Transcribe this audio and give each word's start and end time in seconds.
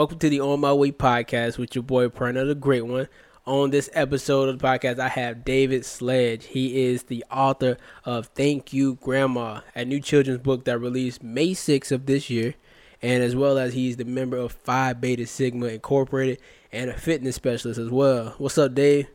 Welcome 0.00 0.18
to 0.20 0.30
the 0.30 0.40
On 0.40 0.58
My 0.58 0.72
Way 0.72 0.92
podcast 0.92 1.58
with 1.58 1.74
your 1.74 1.84
boy 1.84 2.08
Prana, 2.08 2.46
the 2.46 2.54
Great 2.54 2.86
One. 2.86 3.06
On 3.44 3.68
this 3.68 3.90
episode 3.92 4.48
of 4.48 4.58
the 4.58 4.66
podcast, 4.66 4.98
I 4.98 5.08
have 5.08 5.44
David 5.44 5.84
Sledge. 5.84 6.46
He 6.46 6.84
is 6.84 7.02
the 7.02 7.22
author 7.30 7.76
of 8.06 8.28
Thank 8.28 8.72
You 8.72 8.94
Grandma, 8.94 9.60
a 9.74 9.84
new 9.84 10.00
children's 10.00 10.40
book 10.40 10.64
that 10.64 10.78
released 10.78 11.22
May 11.22 11.50
6th 11.50 11.92
of 11.92 12.06
this 12.06 12.30
year, 12.30 12.54
and 13.02 13.22
as 13.22 13.36
well 13.36 13.58
as 13.58 13.74
he's 13.74 13.98
the 13.98 14.06
member 14.06 14.38
of 14.38 14.52
Phi 14.52 14.94
Beta 14.94 15.26
Sigma 15.26 15.66
Incorporated 15.66 16.38
and 16.72 16.88
a 16.88 16.96
fitness 16.96 17.36
specialist 17.36 17.78
as 17.78 17.90
well. 17.90 18.34
What's 18.38 18.56
up, 18.56 18.74
Dave? 18.74 19.06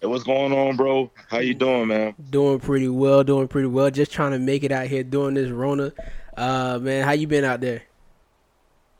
Hey, 0.00 0.06
what's 0.06 0.24
going 0.24 0.54
on, 0.54 0.78
bro? 0.78 1.10
How 1.28 1.40
you 1.40 1.52
doing, 1.52 1.88
man? 1.88 2.14
Doing 2.30 2.58
pretty 2.58 2.88
well, 2.88 3.22
doing 3.22 3.48
pretty 3.48 3.68
well. 3.68 3.90
Just 3.90 4.12
trying 4.12 4.32
to 4.32 4.38
make 4.38 4.64
it 4.64 4.72
out 4.72 4.86
here 4.86 5.04
doing 5.04 5.34
this 5.34 5.50
Rona. 5.50 5.92
Uh, 6.38 6.78
man, 6.80 7.04
how 7.04 7.12
you 7.12 7.26
been 7.26 7.44
out 7.44 7.60
there? 7.60 7.82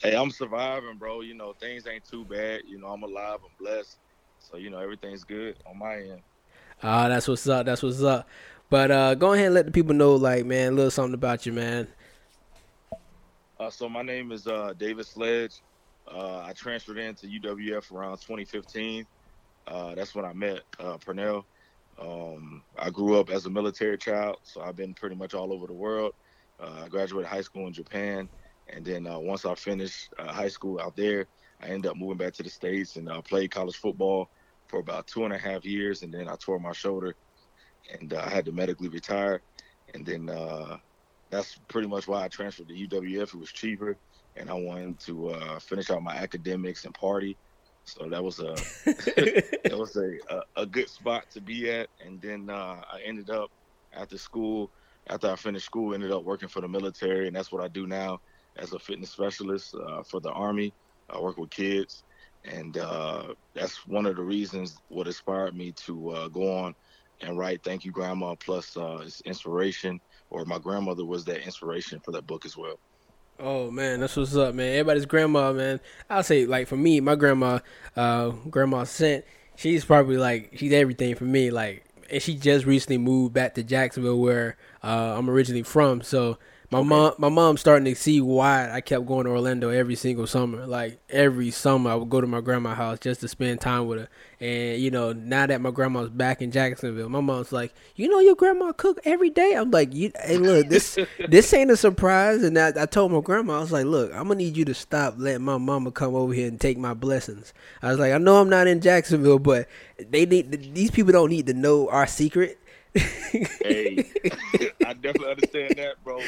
Hey, 0.03 0.15
I'm 0.15 0.31
surviving, 0.31 0.99
bro. 0.99 1.23
You 1.23 1.35
know, 1.35 1.55
things 1.55 1.87
ain't 1.87 2.05
too 2.05 2.25
bad. 2.25 2.63
You 2.67 2.79
know, 2.79 2.89
I'm 2.89 3.03
alive, 3.03 3.39
I'm 3.43 3.57
blessed. 3.59 3.99
So, 4.39 4.57
you 4.57 4.71
know, 4.71 4.79
everything's 4.79 5.25
good 5.25 5.57
on 5.67 5.79
my 5.79 5.97
end. 5.97 6.21
Ah, 6.83 7.05
uh, 7.05 7.09
that's 7.09 7.29
what's 7.29 7.49
up. 7.49 7.65
That's 7.65 7.83
what's 7.83 8.03
up. 8.03 8.29
But 8.69 8.91
uh, 8.91 9.15
go 9.15 9.33
ahead 9.33 9.47
and 9.47 9.55
let 9.55 9.67
the 9.67 9.73
people 9.73 9.95
know, 9.95 10.15
like, 10.15 10.45
man, 10.45 10.73
a 10.73 10.77
little 10.77 10.91
something 10.91 11.15
about 11.15 11.47
you, 11.47 11.53
man. 11.53 11.89
Uh, 13.59 13.71
so 13.71 13.89
my 13.89 14.03
name 14.03 14.33
is 14.33 14.47
uh, 14.47 14.75
David 14.77 15.07
Sledge. 15.07 15.63
Uh, 16.07 16.41
I 16.41 16.53
transferred 16.53 16.99
into 16.99 17.27
UWF 17.27 17.93
around 17.93 18.19
2015. 18.19 19.07
Uh, 19.67 19.95
that's 19.95 20.15
when 20.15 20.25
I 20.25 20.33
met 20.33 20.61
uh, 20.79 20.99
Pernell. 20.99 21.45
Um, 21.99 22.63
I 22.77 22.91
grew 22.91 23.19
up 23.19 23.31
as 23.31 23.47
a 23.47 23.51
military 23.51 23.97
child, 23.97 24.39
so 24.43 24.61
I've 24.61 24.77
been 24.77 24.95
pretty 24.95 25.15
much 25.15 25.35
all 25.35 25.53
over 25.53 25.67
the 25.67 25.73
world. 25.73 26.13
Uh, 26.61 26.83
I 26.85 26.89
graduated 26.89 27.31
high 27.31 27.41
school 27.41 27.67
in 27.67 27.73
Japan, 27.73 28.29
and 28.69 28.85
then 28.85 29.07
uh, 29.07 29.19
once 29.19 29.45
I 29.45 29.55
finished 29.55 30.13
uh, 30.19 30.33
high 30.33 30.49
school 30.49 30.81
out 30.81 30.97
there, 30.97 31.27
I 31.61 31.69
ended 31.69 31.91
up 31.91 31.97
moving 31.97 32.19
back 32.19 32.35
to 32.35 32.43
the 32.43 32.51
states 32.51 32.97
and 32.97 33.09
uh, 33.09 33.21
played 33.23 33.51
college 33.51 33.77
football 33.77 34.31
for 34.67 34.81
about 34.81 35.07
two 35.07 35.25
and 35.25 35.33
a 35.33 35.39
half 35.39 35.65
years, 35.65 36.03
and 36.03 36.13
then 36.13 36.29
I 36.29 36.37
tore 36.37 36.59
my 36.59 36.73
shoulder, 36.73 37.15
and 37.93 38.13
uh, 38.13 38.23
I 38.25 38.31
had 38.31 38.45
to 38.47 38.53
medically 38.53 38.89
retire, 38.89 39.43
and 39.95 40.05
then 40.05 40.31
that's 41.31 41.59
pretty 41.69 41.89
much 41.89 42.07
why 42.07 42.25
I 42.25 42.29
transferred 42.29 42.69
to 42.69 42.75
UWF. 42.75 43.35
It 43.35 43.35
was 43.35 43.53
cheaper, 43.53 43.97
and 44.37 44.51
I 44.51 44.55
wanted 44.55 45.01
to 45.01 45.59
finish 45.61 45.91
out 45.91 46.03
my 46.03 46.15
academics 46.15 46.85
and 46.85 46.95
party 46.95 47.37
so 47.85 48.09
that 48.09 48.23
was 48.23 48.41
a 48.41 48.55
that 48.85 49.77
was 49.77 49.97
a, 49.97 50.19
a, 50.35 50.63
a 50.63 50.67
good 50.67 50.89
spot 50.89 51.31
to 51.33 51.41
be 51.41 51.71
at. 51.71 51.89
And 52.05 52.21
then 52.21 52.49
uh, 52.51 52.81
I 52.91 53.01
ended 53.05 53.31
up 53.31 53.51
after 53.93 54.19
school, 54.19 54.71
after 55.09 55.31
I 55.31 55.37
finished 55.37 55.67
school, 55.67 55.95
ended 55.95 56.11
up 56.11 56.25
working 56.25 56.49
for 56.49 56.61
the 56.61 56.69
military, 56.69 57.27
and 57.27 57.37
that's 57.37 57.53
what 57.53 57.63
I 57.63 57.69
do 57.69 57.87
now 57.87 58.21
as 58.57 58.73
a 58.73 58.79
fitness 58.79 59.11
specialist 59.11 59.75
uh, 59.75 60.03
for 60.03 60.21
the 60.21 60.31
Army. 60.31 60.73
I 61.11 61.21
work 61.21 61.37
with 61.37 61.51
kids, 61.51 62.05
and 62.45 62.77
uh, 62.79 63.35
that's 63.55 63.87
one 63.87 64.07
of 64.07 64.17
the 64.17 64.23
reasons 64.23 64.77
what 64.89 65.07
inspired 65.07 65.55
me 65.55 65.73
to 65.73 66.11
uh, 66.11 66.29
go 66.29 66.59
on 66.59 66.75
and 67.21 67.39
write 67.39 67.63
"Thank 67.63 67.85
You, 67.85 67.93
Grandma." 67.93 68.35
Plus, 68.35 68.77
uh, 68.77 69.01
it's 69.03 69.21
inspiration, 69.23 70.01
or 70.31 70.45
my 70.45 70.59
grandmother 70.59 71.05
was 71.05 71.25
that 71.27 71.45
inspiration 71.45 72.01
for 72.01 72.13
that 72.13 72.27
book 72.27 72.45
as 72.45 72.57
well. 72.57 72.79
Oh 73.39 73.71
man, 73.71 74.01
that's 74.01 74.17
what's 74.17 74.37
up, 74.37 74.55
man. 74.55 74.73
Everybody's 74.73 75.07
grandma, 75.07 75.53
man. 75.53 75.81
I'll 76.09 76.23
say 76.23 76.47
like 76.47 76.69
for 76.69 76.77
me, 76.77 77.01
my 77.01 77.17
grandma, 77.17 77.59
uh, 77.97 78.29
grandma 78.29 78.85
sent. 78.85 79.25
She's 79.57 79.85
probably 79.85 80.17
like 80.17 80.53
she's 80.57 80.73
everything 80.73 81.15
for 81.17 81.25
me. 81.25 81.51
Like, 81.51 81.85
and 82.11 82.23
she 82.23 82.37
just 82.37 82.65
recently 82.65 82.99
moved 82.99 83.35
back 83.35 83.55
to 83.55 83.65
Jacksonville, 83.65 84.21
where 84.21 84.57
uh, 84.83 85.15
I'm 85.17 85.29
originally 85.29 85.65
from. 85.65 86.03
So 86.03 86.39
my 86.75 86.81
okay. 86.81 86.89
mom, 86.89 87.15
my 87.19 87.29
mom's 87.29 87.61
starting 87.61 87.85
to 87.85 87.95
see 87.95 88.21
why 88.21 88.69
I 88.69 88.81
kept 88.81 89.07
going 89.07 89.27
to 89.27 89.31
Orlando 89.31 89.69
every 89.69 89.95
single 89.95 90.27
summer. 90.27 90.67
Like 90.67 90.99
every 91.09 91.53
summer, 91.53 91.93
I 91.93 91.95
would 91.95 92.11
go 92.11 92.21
to 92.21 92.27
my 92.27 92.41
grandma's 92.41 92.77
house 92.77 92.99
just 92.99 93.21
to 93.21 93.29
spend 93.29 93.61
time 93.61 93.87
with 93.87 94.01
her. 94.01 94.09
And 94.41 94.81
you 94.81 94.91
know, 94.91 95.13
now 95.13 95.47
that 95.47 95.61
my 95.61 95.71
grandma's 95.71 96.11
back 96.11 96.43
in 96.43 96.51
Jacksonville, 96.51 97.09
my 97.09 97.21
mom's 97.21 97.53
like, 97.53 97.73
"You 97.95 98.09
know, 98.09 98.19
your 98.19 98.35
grandma 98.35 98.73
cook 98.73 98.99
every 99.05 99.31
day." 99.31 99.53
I'm 99.55 99.71
like, 99.71 99.95
"You, 99.95 100.11
hey, 100.21 100.37
look, 100.37 100.69
this 100.69 100.99
this 101.29 101.55
ain't 101.55 101.71
a 101.71 101.77
surprise." 101.77 102.43
And 102.43 102.59
I, 102.59 102.73
I 102.77 102.87
told 102.87 103.13
my 103.13 103.21
grandma, 103.21 103.59
I 103.59 103.61
was 103.61 103.71
like, 103.71 103.87
"Look, 103.87 104.11
I'm 104.13 104.27
gonna 104.27 104.35
need 104.35 104.57
you 104.57 104.65
to 104.65 104.75
stop 104.75 105.15
letting 105.17 105.45
my 105.45 105.59
mama 105.59 105.93
come 105.93 106.17
over 106.17 106.33
here 106.33 106.49
and 106.49 106.61
take 106.61 106.77
my 106.77 106.93
blessings." 106.93 107.55
I 107.83 107.91
was 107.91 108.01
like, 108.01 108.13
"I 108.13 108.19
know 108.19 108.41
I'm 108.41 108.51
not 108.51 108.67
in 108.67 108.81
Jacksonville, 108.81 109.39
but 109.39 109.69
they 109.97 110.27
need 110.27 110.75
these 110.75 110.91
people 110.91 111.13
don't 111.13 111.31
need 111.31 111.47
to 111.47 111.55
know 111.55 111.89
our 111.89 112.09
secret." 112.09 112.59
Hey, 112.95 114.05
I 114.87 114.93
definitely 114.95 115.31
understand 115.31 115.75
that, 115.77 115.95
bro. 116.05 116.21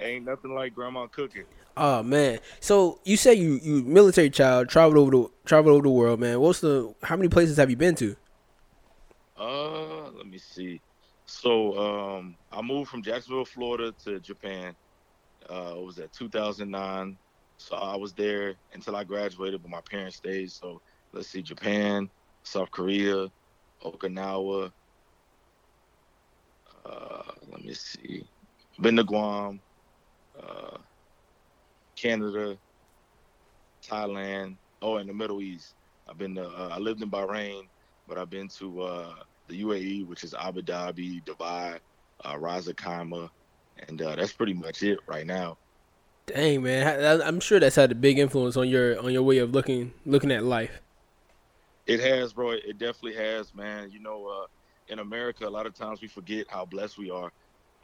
Ain't 0.00 0.24
nothing 0.24 0.54
like 0.54 0.74
grandma 0.74 1.06
cooking. 1.06 1.44
Oh 1.76 2.02
man. 2.02 2.38
So 2.60 3.00
you 3.04 3.16
say 3.16 3.34
you 3.34 3.58
you 3.62 3.82
military 3.82 4.30
child 4.30 4.68
traveled 4.68 4.98
over 4.98 5.10
the 5.10 5.30
traveled 5.44 5.74
over 5.74 5.82
the 5.82 5.90
world, 5.90 6.20
man. 6.20 6.40
What's 6.40 6.60
the 6.60 6.94
how 7.02 7.16
many 7.16 7.28
places 7.28 7.56
have 7.56 7.70
you 7.70 7.76
been 7.76 7.94
to? 7.96 8.16
Uh, 9.38 10.10
let 10.10 10.26
me 10.26 10.38
see. 10.38 10.80
So 11.26 11.78
um, 11.78 12.36
I 12.52 12.60
moved 12.62 12.90
from 12.90 13.02
Jacksonville, 13.02 13.44
Florida, 13.44 13.92
to 14.04 14.20
Japan. 14.20 14.74
Uh, 15.48 15.74
it 15.76 15.84
was 15.84 15.98
at 15.98 16.12
2009. 16.12 17.16
So 17.56 17.76
I 17.76 17.96
was 17.96 18.12
there 18.12 18.54
until 18.72 18.96
I 18.96 19.04
graduated, 19.04 19.62
but 19.62 19.70
my 19.70 19.80
parents 19.80 20.16
stayed. 20.16 20.50
So 20.50 20.80
let's 21.12 21.28
see, 21.28 21.42
Japan, 21.42 22.10
South 22.42 22.70
Korea, 22.70 23.28
Okinawa. 23.84 24.72
Uh, 26.84 27.22
let 27.50 27.64
me 27.64 27.74
see, 27.74 28.24
been 28.80 28.96
to 28.96 29.04
Guam, 29.04 29.60
uh, 30.40 30.78
Canada, 31.96 32.56
Thailand. 33.86 34.56
Oh, 34.80 34.96
in 34.96 35.06
the 35.06 35.14
Middle 35.14 35.40
East. 35.40 35.74
I've 36.08 36.18
been 36.18 36.34
to. 36.34 36.44
Uh, 36.44 36.70
I 36.72 36.78
lived 36.78 37.02
in 37.02 37.10
Bahrain, 37.10 37.68
but 38.08 38.18
I've 38.18 38.30
been 38.30 38.48
to 38.48 38.82
uh, 38.82 39.14
the 39.48 39.62
UAE, 39.62 40.06
which 40.06 40.24
is 40.24 40.34
Abu 40.34 40.62
Dhabi, 40.62 41.22
Dubai, 41.24 41.78
uh, 42.24 42.38
Ras 42.38 42.66
Al 42.66 42.74
Khaimah, 42.74 43.30
and 43.88 44.02
uh, 44.02 44.16
that's 44.16 44.32
pretty 44.32 44.54
much 44.54 44.82
it 44.82 44.98
right 45.06 45.26
now. 45.26 45.56
Dang 46.26 46.62
man, 46.62 47.20
I'm 47.22 47.40
sure 47.40 47.58
that's 47.58 47.76
had 47.76 47.90
a 47.90 47.96
big 47.96 48.18
influence 48.18 48.56
on 48.56 48.68
your 48.68 48.98
on 49.00 49.12
your 49.12 49.22
way 49.22 49.38
of 49.38 49.52
looking 49.52 49.92
looking 50.06 50.30
at 50.30 50.44
life. 50.44 50.80
It 51.86 52.00
has, 52.00 52.32
bro. 52.32 52.52
It 52.52 52.78
definitely 52.78 53.14
has, 53.16 53.52
man. 53.54 53.90
You 53.90 54.00
know, 54.00 54.26
uh, 54.26 54.46
in 54.92 54.98
America, 55.00 55.48
a 55.48 55.50
lot 55.50 55.66
of 55.66 55.74
times 55.74 56.00
we 56.00 56.08
forget 56.08 56.46
how 56.48 56.64
blessed 56.64 56.98
we 56.98 57.10
are, 57.10 57.32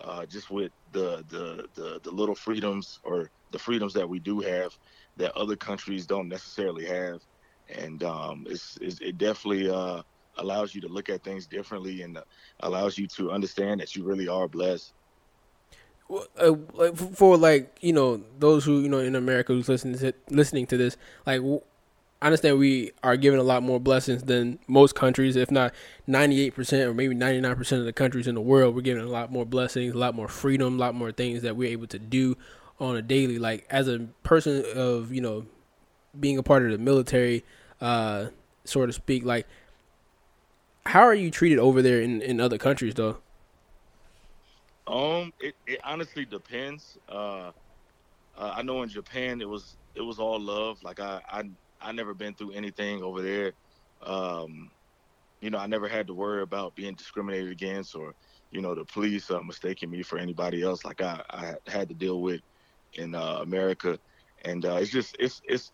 uh, 0.05 0.27
just 0.27 0.51
with 0.51 0.71
the, 0.93 1.25
the 1.29 1.67
the 1.75 2.01
the 2.05 2.11
little 2.11 2.35
freedoms 2.35 3.01
or 3.03 3.31
the 3.51 3.59
freedoms 3.59 3.93
that 3.95 4.09
we 4.09 4.21
do 4.21 4.41
have 4.41 4.77
that 5.17 5.35
other 5.37 5.57
countries 5.57 6.07
don't 6.07 6.29
necessarily 6.29 6.85
have, 6.85 7.21
and 7.69 8.05
um, 8.05 8.47
it's, 8.49 8.79
it's, 8.81 9.01
it 9.01 9.19
definitely 9.19 9.69
uh, 9.69 10.03
allows 10.37 10.75
you 10.75 10.81
to 10.83 10.89
look 10.89 11.09
at 11.09 11.25
things 11.25 11.47
differently 11.47 12.03
and 12.03 12.19
allows 12.61 12.97
you 12.97 13.09
to 13.09 13.33
understand 13.33 13.81
that 13.81 13.97
you 13.97 14.05
really 14.05 14.29
are 14.29 14.47
blessed. 14.47 14.93
Uh, 16.39 16.55
for 17.15 17.37
like 17.37 17.77
you 17.81 17.93
know 17.93 18.23
those 18.39 18.65
who 18.65 18.81
you 18.81 18.89
know 18.89 19.01
in 19.01 19.15
America 19.15 19.53
who's 19.53 19.69
listening 19.69 19.99
to 19.99 20.13
listening 20.31 20.67
to 20.67 20.77
this, 20.77 20.97
like 21.27 21.43
I 22.21 22.27
understand 22.27 22.59
we 22.59 22.91
are 23.03 23.17
given 23.17 23.39
a 23.39 23.45
lot 23.45 23.62
more 23.62 23.79
blessings 23.79 24.25
than 24.25 24.59
most 24.67 24.97
countries, 24.97 25.37
if 25.37 25.53
not 25.53 25.73
98% 26.09 26.87
or 26.87 26.95
maybe 26.95 27.15
99% 27.15 27.79
of 27.79 27.84
the 27.84 27.93
countries 27.93 28.27
in 28.27 28.34
the 28.34 28.41
world. 28.41 28.75
We're 28.75 28.81
given 28.81 29.05
a 29.05 29.09
lot 29.09 29.31
more 29.31 29.47
blessings, 29.47 29.95
a 29.95 29.99
lot 29.99 30.17
more 30.17 30.27
freedom, 30.27 30.75
a 30.75 30.79
lot 30.79 30.97
more 30.97 31.12
things 31.12 31.43
that 31.43 31.55
we're 31.55 31.71
able 31.71 31.87
to 31.89 31.99
do 31.99 32.37
on 32.81 32.97
a 32.97 33.03
daily. 33.03 33.39
Like 33.39 33.67
as 33.71 33.87
a 33.87 34.09
person 34.25 34.65
of, 34.75 35.12
you 35.12 35.21
know, 35.21 35.47
being 36.19 36.39
a 36.39 36.43
part 36.43 36.65
of 36.65 36.73
the 36.73 36.79
military, 36.79 37.45
uh, 37.81 38.27
so 38.65 38.85
to 38.85 38.93
speak, 38.93 39.25
like 39.25 39.47
how 40.87 41.03
are 41.03 41.15
you 41.15 41.31
treated 41.31 41.61
over 41.61 41.83
there 41.83 42.00
in, 42.00 42.21
in 42.21 42.41
other 42.41 42.59
countries 42.59 42.95
though? 42.95 43.19
Um, 44.89 45.33
it, 45.39 45.55
it 45.67 45.81
honestly 45.85 46.25
depends. 46.25 46.99
Uh, 47.09 47.53
uh, 48.37 48.55
I 48.56 48.62
know 48.62 48.83
in 48.83 48.89
Japan 48.89 49.41
it 49.41 49.49
was 49.49 49.77
it 49.95 50.00
was 50.00 50.19
all 50.19 50.41
love. 50.41 50.83
Like 50.83 50.99
I, 50.99 51.21
I 51.31 51.43
I 51.81 51.93
never 51.93 52.15
been 52.15 52.35
through 52.35 52.53
anything 52.53 53.03
over 53.03 53.23
there. 53.23 53.55
Um, 54.00 54.70
you 55.41 55.50
know, 55.50 55.58
I 55.58 55.67
never 55.67 55.88
had 55.88 56.08
to 56.08 56.14
worry 56.14 56.43
about 56.43 56.75
being 56.75 56.94
discriminated 56.94 57.50
against 57.50 57.94
or, 57.94 58.14
you 58.50 58.61
know, 58.61 58.75
the 58.75 58.85
police 58.85 59.31
uh, 59.31 59.41
mistaking 59.41 59.91
me 59.91 60.03
for 60.03 60.19
anybody 60.19 60.62
else 60.62 60.85
like 60.85 61.00
I, 61.00 61.23
I 61.31 61.55
had 61.67 61.88
to 61.88 61.94
deal 61.94 62.20
with 62.23 62.41
in 62.94 63.14
uh, 63.14 63.38
America. 63.43 63.99
And 64.44 64.64
uh, 64.64 64.76
it's 64.76 64.91
just, 64.91 65.17
it's, 65.19 65.41
it's 65.44 65.73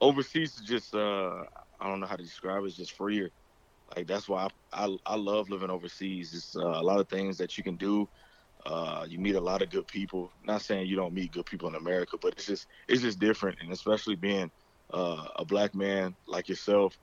overseas 0.00 0.56
is 0.56 0.66
just, 0.66 0.94
uh, 0.94 1.44
I 1.80 1.88
don't 1.88 2.00
know 2.00 2.06
how 2.06 2.16
to 2.16 2.22
describe 2.24 2.64
it, 2.64 2.66
it's 2.66 2.76
just 2.76 2.96
freer. 2.96 3.30
Like 3.96 4.06
that's 4.06 4.28
why 4.28 4.48
I, 4.72 4.86
I, 4.86 4.96
I 5.06 5.16
love 5.16 5.50
living 5.50 5.70
overseas. 5.70 6.34
It's 6.34 6.56
uh, 6.56 6.60
a 6.60 6.82
lot 6.82 7.00
of 7.00 7.08
things 7.08 7.38
that 7.38 7.58
you 7.58 7.64
can 7.64 7.76
do. 7.76 8.08
Uh, 8.66 9.06
you 9.08 9.18
meet 9.18 9.36
a 9.36 9.40
lot 9.40 9.62
of 9.62 9.70
good 9.70 9.86
people. 9.86 10.32
Not 10.44 10.62
saying 10.62 10.86
you 10.86 10.96
don't 10.96 11.14
meet 11.14 11.32
good 11.32 11.46
people 11.46 11.68
in 11.68 11.74
America, 11.74 12.18
but 12.20 12.34
it's 12.34 12.46
just 12.46 12.66
it's 12.88 13.02
just 13.02 13.18
different, 13.18 13.58
and 13.60 13.72
especially 13.72 14.16
being 14.16 14.50
uh, 14.92 15.28
a 15.36 15.44
black 15.44 15.74
man 15.74 16.16
like 16.26 16.48
yourself, 16.48 16.96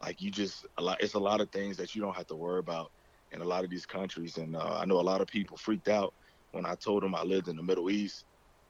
like 0.00 0.20
you 0.20 0.30
just 0.30 0.66
a 0.78 0.82
lot. 0.82 0.98
It's 1.00 1.14
a 1.14 1.18
lot 1.20 1.40
of 1.40 1.50
things 1.50 1.76
that 1.78 1.94
you 1.94 2.00
don't 2.02 2.16
have 2.16 2.26
to 2.28 2.36
worry 2.36 2.60
about 2.60 2.92
in 3.32 3.40
a 3.40 3.44
lot 3.44 3.64
of 3.64 3.70
these 3.70 3.86
countries. 3.86 4.36
And 4.38 4.56
uh, 4.56 4.78
I 4.80 4.84
know 4.86 5.00
a 5.00 5.02
lot 5.02 5.20
of 5.20 5.28
people 5.28 5.56
freaked 5.56 5.88
out 5.88 6.14
when 6.52 6.66
I 6.66 6.74
told 6.76 7.02
them 7.02 7.14
I 7.14 7.22
lived 7.22 7.48
in 7.48 7.56
the 7.56 7.62
Middle 7.62 7.90
East, 7.90 8.24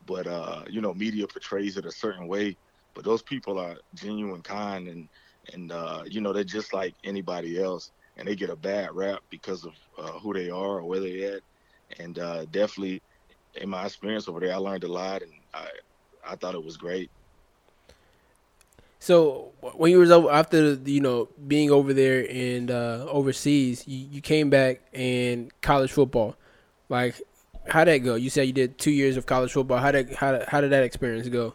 but 0.05 0.27
uh, 0.27 0.65
you 0.69 0.81
know, 0.81 0.95
media 0.95 1.27
portrays 1.27 1.77
it 1.77 1.87
a 1.87 1.93
certain 1.93 2.29
way. 2.29 2.57
but 2.95 3.05
those 3.05 3.23
people 3.23 3.59
are 3.59 3.77
genuine, 3.95 4.43
kind, 4.43 4.89
and 4.89 5.09
and 5.53 5.73
uh, 5.73 6.03
you 6.07 6.21
know 6.21 6.33
they're 6.33 6.45
just 6.45 6.73
like 6.73 6.95
anybody 7.05 7.61
else, 7.63 7.93
and 8.17 8.27
they 8.29 8.37
get 8.37 8.51
a 8.51 8.57
bad 8.57 8.91
rap 8.95 9.21
because 9.31 9.65
of 9.65 9.75
uh, 9.99 10.13
who 10.21 10.33
they 10.35 10.51
are 10.51 10.79
or 10.81 10.85
where 10.87 11.01
they're 11.01 11.37
at, 11.37 11.43
and 11.99 12.19
uh, 12.19 12.45
definitely 12.47 13.03
in 13.55 13.69
my 13.69 13.87
experience 13.87 14.29
over 14.29 14.41
there, 14.41 14.55
I 14.55 14.59
learned 14.59 14.85
a 14.85 14.89
lot, 14.93 15.23
and 15.23 15.33
I 15.55 15.69
I 16.27 16.37
thought 16.37 16.55
it 16.55 16.65
was 16.65 16.77
great. 16.77 17.11
So 19.05 19.53
when 19.61 19.91
you 19.91 19.99
was 19.99 20.11
over 20.11 20.31
after 20.31 20.73
you 20.83 21.03
know 21.03 21.29
being 21.47 21.71
over 21.71 21.93
there 21.93 22.27
and 22.27 22.71
uh, 22.71 23.05
overseas, 23.07 23.87
you, 23.87 23.99
you 24.11 24.23
came 24.23 24.49
back 24.49 24.81
and 24.95 25.53
college 25.61 25.93
football, 25.93 26.37
like 26.89 27.21
how'd 27.69 27.87
that 27.89 27.99
go? 27.99 28.15
You 28.15 28.31
said 28.31 28.47
you 28.47 28.55
did 28.55 28.79
two 28.79 28.91
years 28.91 29.19
of 29.19 29.27
college 29.27 29.53
football. 29.53 29.77
How 29.77 29.91
did 29.91 30.15
how 30.15 30.43
how 30.49 30.63
did 30.63 30.71
that 30.71 30.85
experience 30.85 31.29
go? 31.29 31.53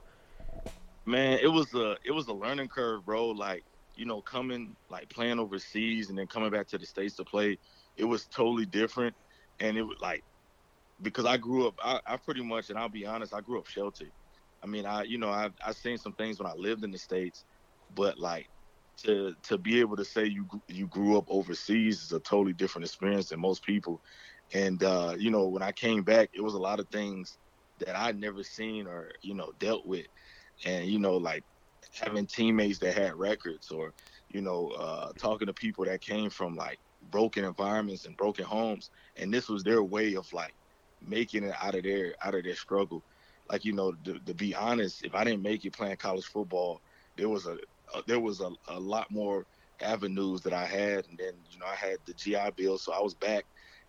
Man, 1.07 1.39
it 1.41 1.47
was 1.47 1.73
a 1.73 1.97
it 2.05 2.11
was 2.11 2.27
a 2.27 2.33
learning 2.33 2.67
curve, 2.67 3.03
bro. 3.03 3.29
Like 3.29 3.63
you 3.95 4.05
know, 4.05 4.21
coming 4.21 4.75
like 4.91 5.09
playing 5.09 5.39
overseas 5.39 6.09
and 6.09 6.19
then 6.19 6.27
coming 6.27 6.51
back 6.51 6.67
to 6.67 6.77
the 6.77 6.85
states 6.85 7.15
to 7.15 7.23
play, 7.23 7.57
it 7.97 8.05
was 8.05 8.25
totally 8.25 8.67
different. 8.67 9.15
And 9.59 9.75
it 9.75 9.81
was 9.81 9.97
like 9.99 10.23
because 11.01 11.25
I 11.25 11.37
grew 11.37 11.65
up, 11.65 11.73
I, 11.83 11.99
I 12.05 12.17
pretty 12.17 12.43
much, 12.43 12.69
and 12.69 12.77
I'll 12.77 12.89
be 12.89 13.07
honest, 13.07 13.33
I 13.33 13.41
grew 13.41 13.57
up 13.57 13.65
sheltered. 13.65 14.11
I 14.63 14.67
mean, 14.67 14.85
I 14.85 15.03
you 15.03 15.17
know 15.17 15.29
I 15.29 15.49
I 15.65 15.71
seen 15.73 15.97
some 15.97 16.13
things 16.15 16.39
when 16.39 16.47
I 16.49 16.53
lived 16.53 16.83
in 16.83 16.91
the 16.91 16.97
states, 16.97 17.45
but 17.89 18.17
like 18.17 18.49
to 18.97 19.35
to 19.43 19.57
be 19.57 19.79
able 19.79 19.95
to 19.97 20.05
say 20.05 20.25
you 20.25 20.47
you 20.67 20.87
grew 20.87 21.17
up 21.17 21.25
overseas 21.29 22.01
is 22.03 22.11
a 22.11 22.19
totally 22.19 22.53
different 22.53 22.85
experience 22.85 23.29
than 23.29 23.39
most 23.39 23.63
people. 23.63 24.01
And 24.53 24.83
uh, 24.83 25.15
you 25.17 25.31
know, 25.31 25.47
when 25.47 25.63
I 25.63 25.71
came 25.71 26.03
back, 26.03 26.29
it 26.33 26.41
was 26.41 26.53
a 26.53 26.59
lot 26.59 26.79
of 26.79 26.89
things 26.89 27.37
that 27.79 27.95
I'd 27.95 28.17
never 28.19 28.43
seen 28.43 28.87
or 28.87 29.11
you 29.21 29.33
know 29.35 29.53
dealt 29.53 29.85
with, 29.85 30.07
and 30.65 30.87
you 30.87 30.99
know, 30.99 31.15
like 31.17 31.45
having 31.93 32.27
teammates 32.27 32.79
that 32.79 32.95
had 32.95 33.15
records, 33.15 33.71
or 33.71 33.93
you 34.27 34.41
know, 34.41 34.69
uh, 34.71 35.13
talking 35.17 35.47
to 35.47 35.53
people 35.53 35.85
that 35.85 36.01
came 36.01 36.29
from 36.29 36.55
like 36.55 36.79
broken 37.01 37.45
environments 37.45 38.05
and 38.05 38.17
broken 38.17 38.45
homes, 38.45 38.89
and 39.15 39.33
this 39.33 39.47
was 39.49 39.63
their 39.63 39.83
way 39.83 40.15
of 40.15 40.31
like 40.33 40.55
making 41.01 41.43
it 41.45 41.55
out 41.61 41.75
of 41.75 41.83
their 41.83 42.13
out 42.23 42.35
of 42.35 42.43
their 42.43 42.55
struggle 42.55 43.05
like 43.49 43.65
you 43.65 43.73
know, 43.73 43.93
to, 44.03 44.19
to, 44.19 44.33
be 44.33 44.53
honest, 44.53 45.03
if 45.03 45.15
I 45.15 45.23
didn't 45.23 45.41
make 45.41 45.65
it 45.65 45.73
playing 45.73 45.97
college 45.97 46.25
football, 46.25 46.81
there 47.17 47.29
was 47.29 47.45
a, 47.47 47.57
a 47.93 48.03
there 48.07 48.19
was 48.19 48.41
a, 48.41 48.51
a, 48.67 48.79
lot 48.79 49.09
more 49.09 49.45
avenues 49.81 50.41
that 50.41 50.53
I 50.53 50.65
had, 50.65 51.07
and 51.07 51.17
then 51.17 51.33
you 51.51 51.59
know 51.59 51.65
I 51.65 51.75
had 51.75 51.97
the 52.05 52.13
GI 52.13 52.51
Bill, 52.55 52.77
so 52.77 52.93
I 52.93 53.01
was 53.01 53.13
back 53.13 53.45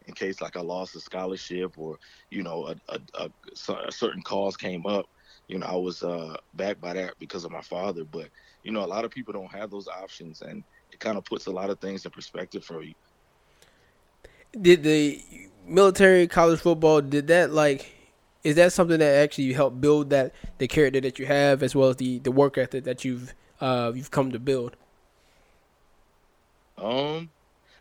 in 0.06 0.14
case 0.14 0.40
like 0.40 0.56
I 0.56 0.60
lost 0.60 0.96
a 0.96 1.00
scholarship 1.00 1.78
or 1.78 1.98
you 2.30 2.42
know 2.42 2.74
a, 2.88 3.00
a, 3.14 3.30
a 3.68 3.92
certain 3.92 4.22
cause 4.22 4.56
came 4.56 4.86
up. 4.86 5.06
You 5.48 5.58
know 5.58 5.66
I 5.66 5.76
was 5.76 6.02
uh, 6.02 6.36
back 6.54 6.80
by 6.80 6.94
that 6.94 7.14
because 7.18 7.44
of 7.44 7.50
my 7.50 7.62
father, 7.62 8.04
but 8.04 8.28
you 8.64 8.72
know 8.72 8.84
a 8.84 8.86
lot 8.86 9.04
of 9.04 9.10
people 9.10 9.32
don't 9.32 9.52
have 9.52 9.70
those 9.70 9.88
options, 9.88 10.40
and 10.40 10.64
it 10.90 11.00
kind 11.00 11.18
of 11.18 11.24
puts 11.24 11.46
a 11.46 11.50
lot 11.50 11.70
of 11.70 11.78
things 11.80 12.04
in 12.04 12.10
perspective 12.10 12.64
for 12.64 12.82
you. 12.82 12.94
Did 14.60 14.82
the 14.82 15.22
military 15.66 16.26
college 16.26 16.60
football 16.60 17.00
did 17.00 17.28
that 17.28 17.52
like 17.52 17.99
is 18.44 18.56
that 18.56 18.72
something 18.72 18.98
that 18.98 19.22
actually 19.22 19.52
helped 19.52 19.80
build 19.80 20.10
that 20.10 20.34
the 20.58 20.68
character 20.68 21.00
that 21.00 21.18
you 21.18 21.26
have 21.26 21.62
as 21.62 21.74
well 21.74 21.90
as 21.90 21.96
the 21.96 22.18
the 22.20 22.32
work 22.32 22.58
ethic 22.58 22.84
that 22.84 23.04
you've 23.04 23.34
uh 23.60 23.92
you've 23.94 24.10
come 24.10 24.30
to 24.32 24.38
build? 24.38 24.76
Um 26.78 27.30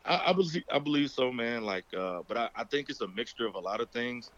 i, 0.05 0.29
I 0.29 0.33
believe 0.33 0.63
i 0.71 0.79
believe 0.79 1.11
so 1.11 1.31
man. 1.31 1.63
Like 1.63 1.85
uh 1.97 2.23
but 2.27 2.37
I, 2.37 2.49
I 2.55 2.63
think 2.65 2.89
it's 2.89 3.01
a 3.01 3.07
mixture 3.07 3.47
of 3.47 3.55
a 3.55 3.59
lot 3.59 3.81
of 3.81 3.91
things. 3.91 4.31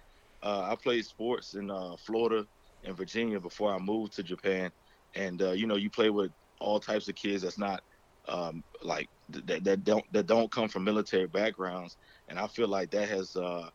Uh 0.43 0.67
i 0.71 0.75
played 0.81 1.05
sports 1.05 1.55
in 1.55 1.69
uh 1.71 1.95
florida 2.05 2.47
and 2.83 2.97
virginia 2.97 3.39
before 3.39 3.73
i 3.73 3.79
moved 3.79 4.15
to 4.15 4.23
japan. 4.23 4.71
And 5.15 5.41
uh 5.41 5.51
you 5.51 5.67
know 5.67 5.77
you 5.77 5.89
play 5.89 6.09
with 6.09 6.31
all 6.59 6.79
types 6.79 7.07
of 7.09 7.15
kids 7.15 7.43
that's 7.43 7.57
not 7.59 7.81
um 8.27 8.63
like 8.83 9.09
that, 9.29 9.63
that 9.63 9.83
don't 9.83 10.05
that 10.13 10.27
don't 10.27 10.51
come 10.51 10.69
from 10.69 10.83
military 10.83 11.27
backgrounds. 11.27 11.97
And 12.27 12.39
i 12.39 12.47
feel 12.47 12.67
like 12.67 12.91
that 12.91 13.09
has 13.09 13.35
uh 13.35 13.69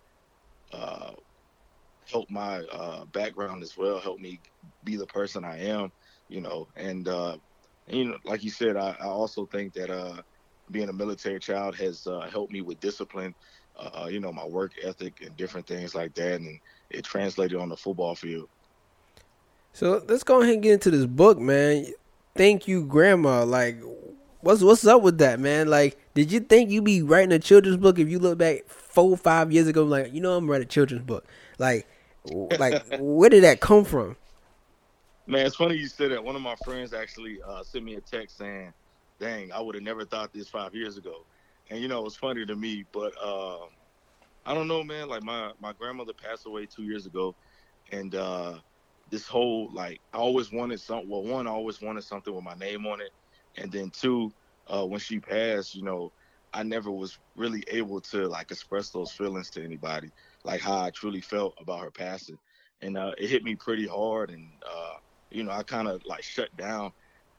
uh 0.72 1.12
helped 2.10 2.30
my 2.30 2.60
uh, 2.72 3.04
background 3.06 3.62
as 3.62 3.76
well, 3.76 3.98
helped 4.00 4.20
me 4.20 4.40
be 4.84 4.96
the 4.96 5.06
person 5.06 5.44
I 5.44 5.58
am, 5.58 5.92
you 6.28 6.40
know. 6.40 6.68
And, 6.76 7.08
uh, 7.08 7.36
you 7.88 8.04
know, 8.04 8.16
like 8.24 8.44
you 8.44 8.50
said, 8.50 8.76
I, 8.76 8.96
I 9.00 9.06
also 9.06 9.46
think 9.46 9.72
that 9.74 9.90
uh, 9.90 10.22
being 10.70 10.88
a 10.88 10.92
military 10.92 11.38
child 11.38 11.76
has 11.76 12.06
uh, 12.06 12.28
helped 12.30 12.52
me 12.52 12.60
with 12.60 12.80
discipline, 12.80 13.34
uh, 13.78 14.06
you 14.10 14.20
know, 14.20 14.32
my 14.32 14.46
work 14.46 14.72
ethic 14.82 15.20
and 15.24 15.36
different 15.36 15.66
things 15.66 15.94
like 15.94 16.14
that, 16.14 16.40
and 16.40 16.58
it 16.90 17.04
translated 17.04 17.58
on 17.58 17.68
the 17.68 17.76
football 17.76 18.14
field. 18.14 18.48
So 19.72 20.02
let's 20.08 20.22
go 20.22 20.40
ahead 20.40 20.54
and 20.54 20.62
get 20.62 20.72
into 20.72 20.90
this 20.90 21.06
book, 21.06 21.38
man. 21.38 21.86
Thank 22.34 22.66
you, 22.66 22.84
Grandma. 22.84 23.44
Like, 23.44 23.78
what's 24.40 24.62
what's 24.62 24.86
up 24.86 25.02
with 25.02 25.18
that, 25.18 25.38
man? 25.38 25.68
Like, 25.68 25.98
did 26.14 26.32
you 26.32 26.40
think 26.40 26.70
you'd 26.70 26.84
be 26.84 27.02
writing 27.02 27.32
a 27.32 27.38
children's 27.38 27.76
book 27.76 27.98
if 27.98 28.08
you 28.08 28.18
look 28.18 28.38
back 28.38 28.66
four, 28.68 29.16
five 29.16 29.52
years 29.52 29.68
ago? 29.68 29.84
Like, 29.84 30.14
you 30.14 30.20
know, 30.20 30.34
I'm 30.34 30.50
writing 30.50 30.66
a 30.66 30.68
children's 30.68 31.04
book. 31.04 31.26
Like, 31.58 31.86
like, 32.58 32.84
where 32.99 33.31
did 33.31 33.44
that 33.44 33.61
come 33.61 33.84
from? 33.84 34.17
Man, 35.26 35.44
it's 35.44 35.56
funny 35.56 35.76
you 35.76 35.88
said 35.88 36.12
that. 36.12 36.23
One 36.23 36.37
of 36.37 36.43
my 36.43 36.55
friends 36.64 36.93
actually 36.93 37.38
uh, 37.46 37.62
sent 37.62 37.84
me 37.84 37.96
a 37.96 38.00
text 38.00 38.38
saying, 38.38 38.73
"Dang, 39.19 39.50
I 39.50 39.61
would 39.61 39.75
have 39.75 39.82
never 39.82 40.05
thought 40.05 40.32
this 40.32 40.49
five 40.49 40.75
years 40.75 40.96
ago." 40.96 41.25
And 41.69 41.81
you 41.81 41.88
know, 41.88 41.99
it 41.99 42.05
was 42.05 42.14
funny 42.14 42.46
to 42.46 42.55
me, 42.55 42.84
but 42.93 43.12
uh, 43.20 43.64
I 44.44 44.55
don't 44.55 44.69
know, 44.69 44.84
man. 44.84 45.08
Like 45.08 45.25
my 45.25 45.50
my 45.61 45.73
grandmother 45.73 46.12
passed 46.12 46.46
away 46.46 46.67
two 46.67 46.84
years 46.84 47.06
ago, 47.06 47.34
and 47.90 48.14
uh, 48.14 48.58
this 49.11 49.26
whole 49.26 49.69
like 49.73 50.00
I 50.12 50.19
always 50.19 50.52
wanted 50.52 50.81
something. 50.81 51.08
Well, 51.08 51.25
one, 51.25 51.49
I 51.49 51.50
always 51.50 51.82
wanted 51.82 52.05
something 52.05 52.32
with 52.32 52.44
my 52.44 52.55
name 52.55 52.87
on 52.87 53.00
it, 53.00 53.11
and 53.56 53.73
then 53.73 53.90
two, 53.90 54.32
uh, 54.69 54.87
when 54.87 55.00
she 55.00 55.19
passed, 55.19 55.75
you 55.75 55.82
know, 55.82 56.12
I 56.55 56.62
never 56.62 56.93
was 56.93 57.19
really 57.34 57.64
able 57.69 58.00
to 58.02 58.28
like 58.28 58.52
express 58.52 58.90
those 58.90 59.11
feelings 59.11 59.50
to 59.50 59.64
anybody 59.64 60.11
like 60.46 60.60
how 60.60 60.81
I 60.81 60.90
truly 60.90 61.20
felt 61.20 61.54
about 61.60 61.81
her 61.81 61.90
passing, 61.90 62.38
and 62.81 62.96
uh, 62.96 63.12
it 63.19 63.28
hit 63.28 63.44
me 63.44 63.56
pretty 63.56 63.87
hard. 63.87 64.31
And 64.31 64.48
uh, 64.64 64.94
you 65.31 65.43
know, 65.43 65.50
I 65.50 65.62
kind 65.64 65.88
of 65.88 66.02
like 66.06 66.22
shut 66.22 66.56
down. 66.56 66.93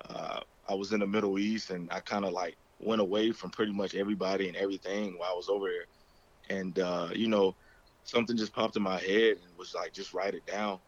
Uh, 0.10 0.42
I 0.70 0.76
was 0.76 0.92
in 0.92 1.00
the 1.00 1.08
Middle 1.08 1.40
East, 1.40 1.72
and 1.72 1.90
I 1.92 2.02
kind 2.02 2.26
of 2.26 2.34
like 2.34 2.58
went 2.80 3.02
away 3.02 3.32
from 3.32 3.50
pretty 3.50 3.72
much 3.72 3.96
everybody 3.96 4.48
and 4.50 4.58
everything 4.58 5.18
while 5.18 5.32
I 5.32 5.36
was 5.36 5.50
over 5.50 5.68
there. 5.68 6.58
And 6.60 6.78
uh, 6.80 7.10
you 7.16 7.30
know, 7.30 7.56
something 8.04 8.38
just 8.38 8.54
popped 8.54 8.76
in 8.76 8.84
my 8.84 9.00
head 9.00 9.38
and 9.38 9.58
was 9.58 9.74
like, 9.74 9.94
just 9.94 10.14
write 10.14 10.36
it 10.36 10.46
down. 10.46 10.80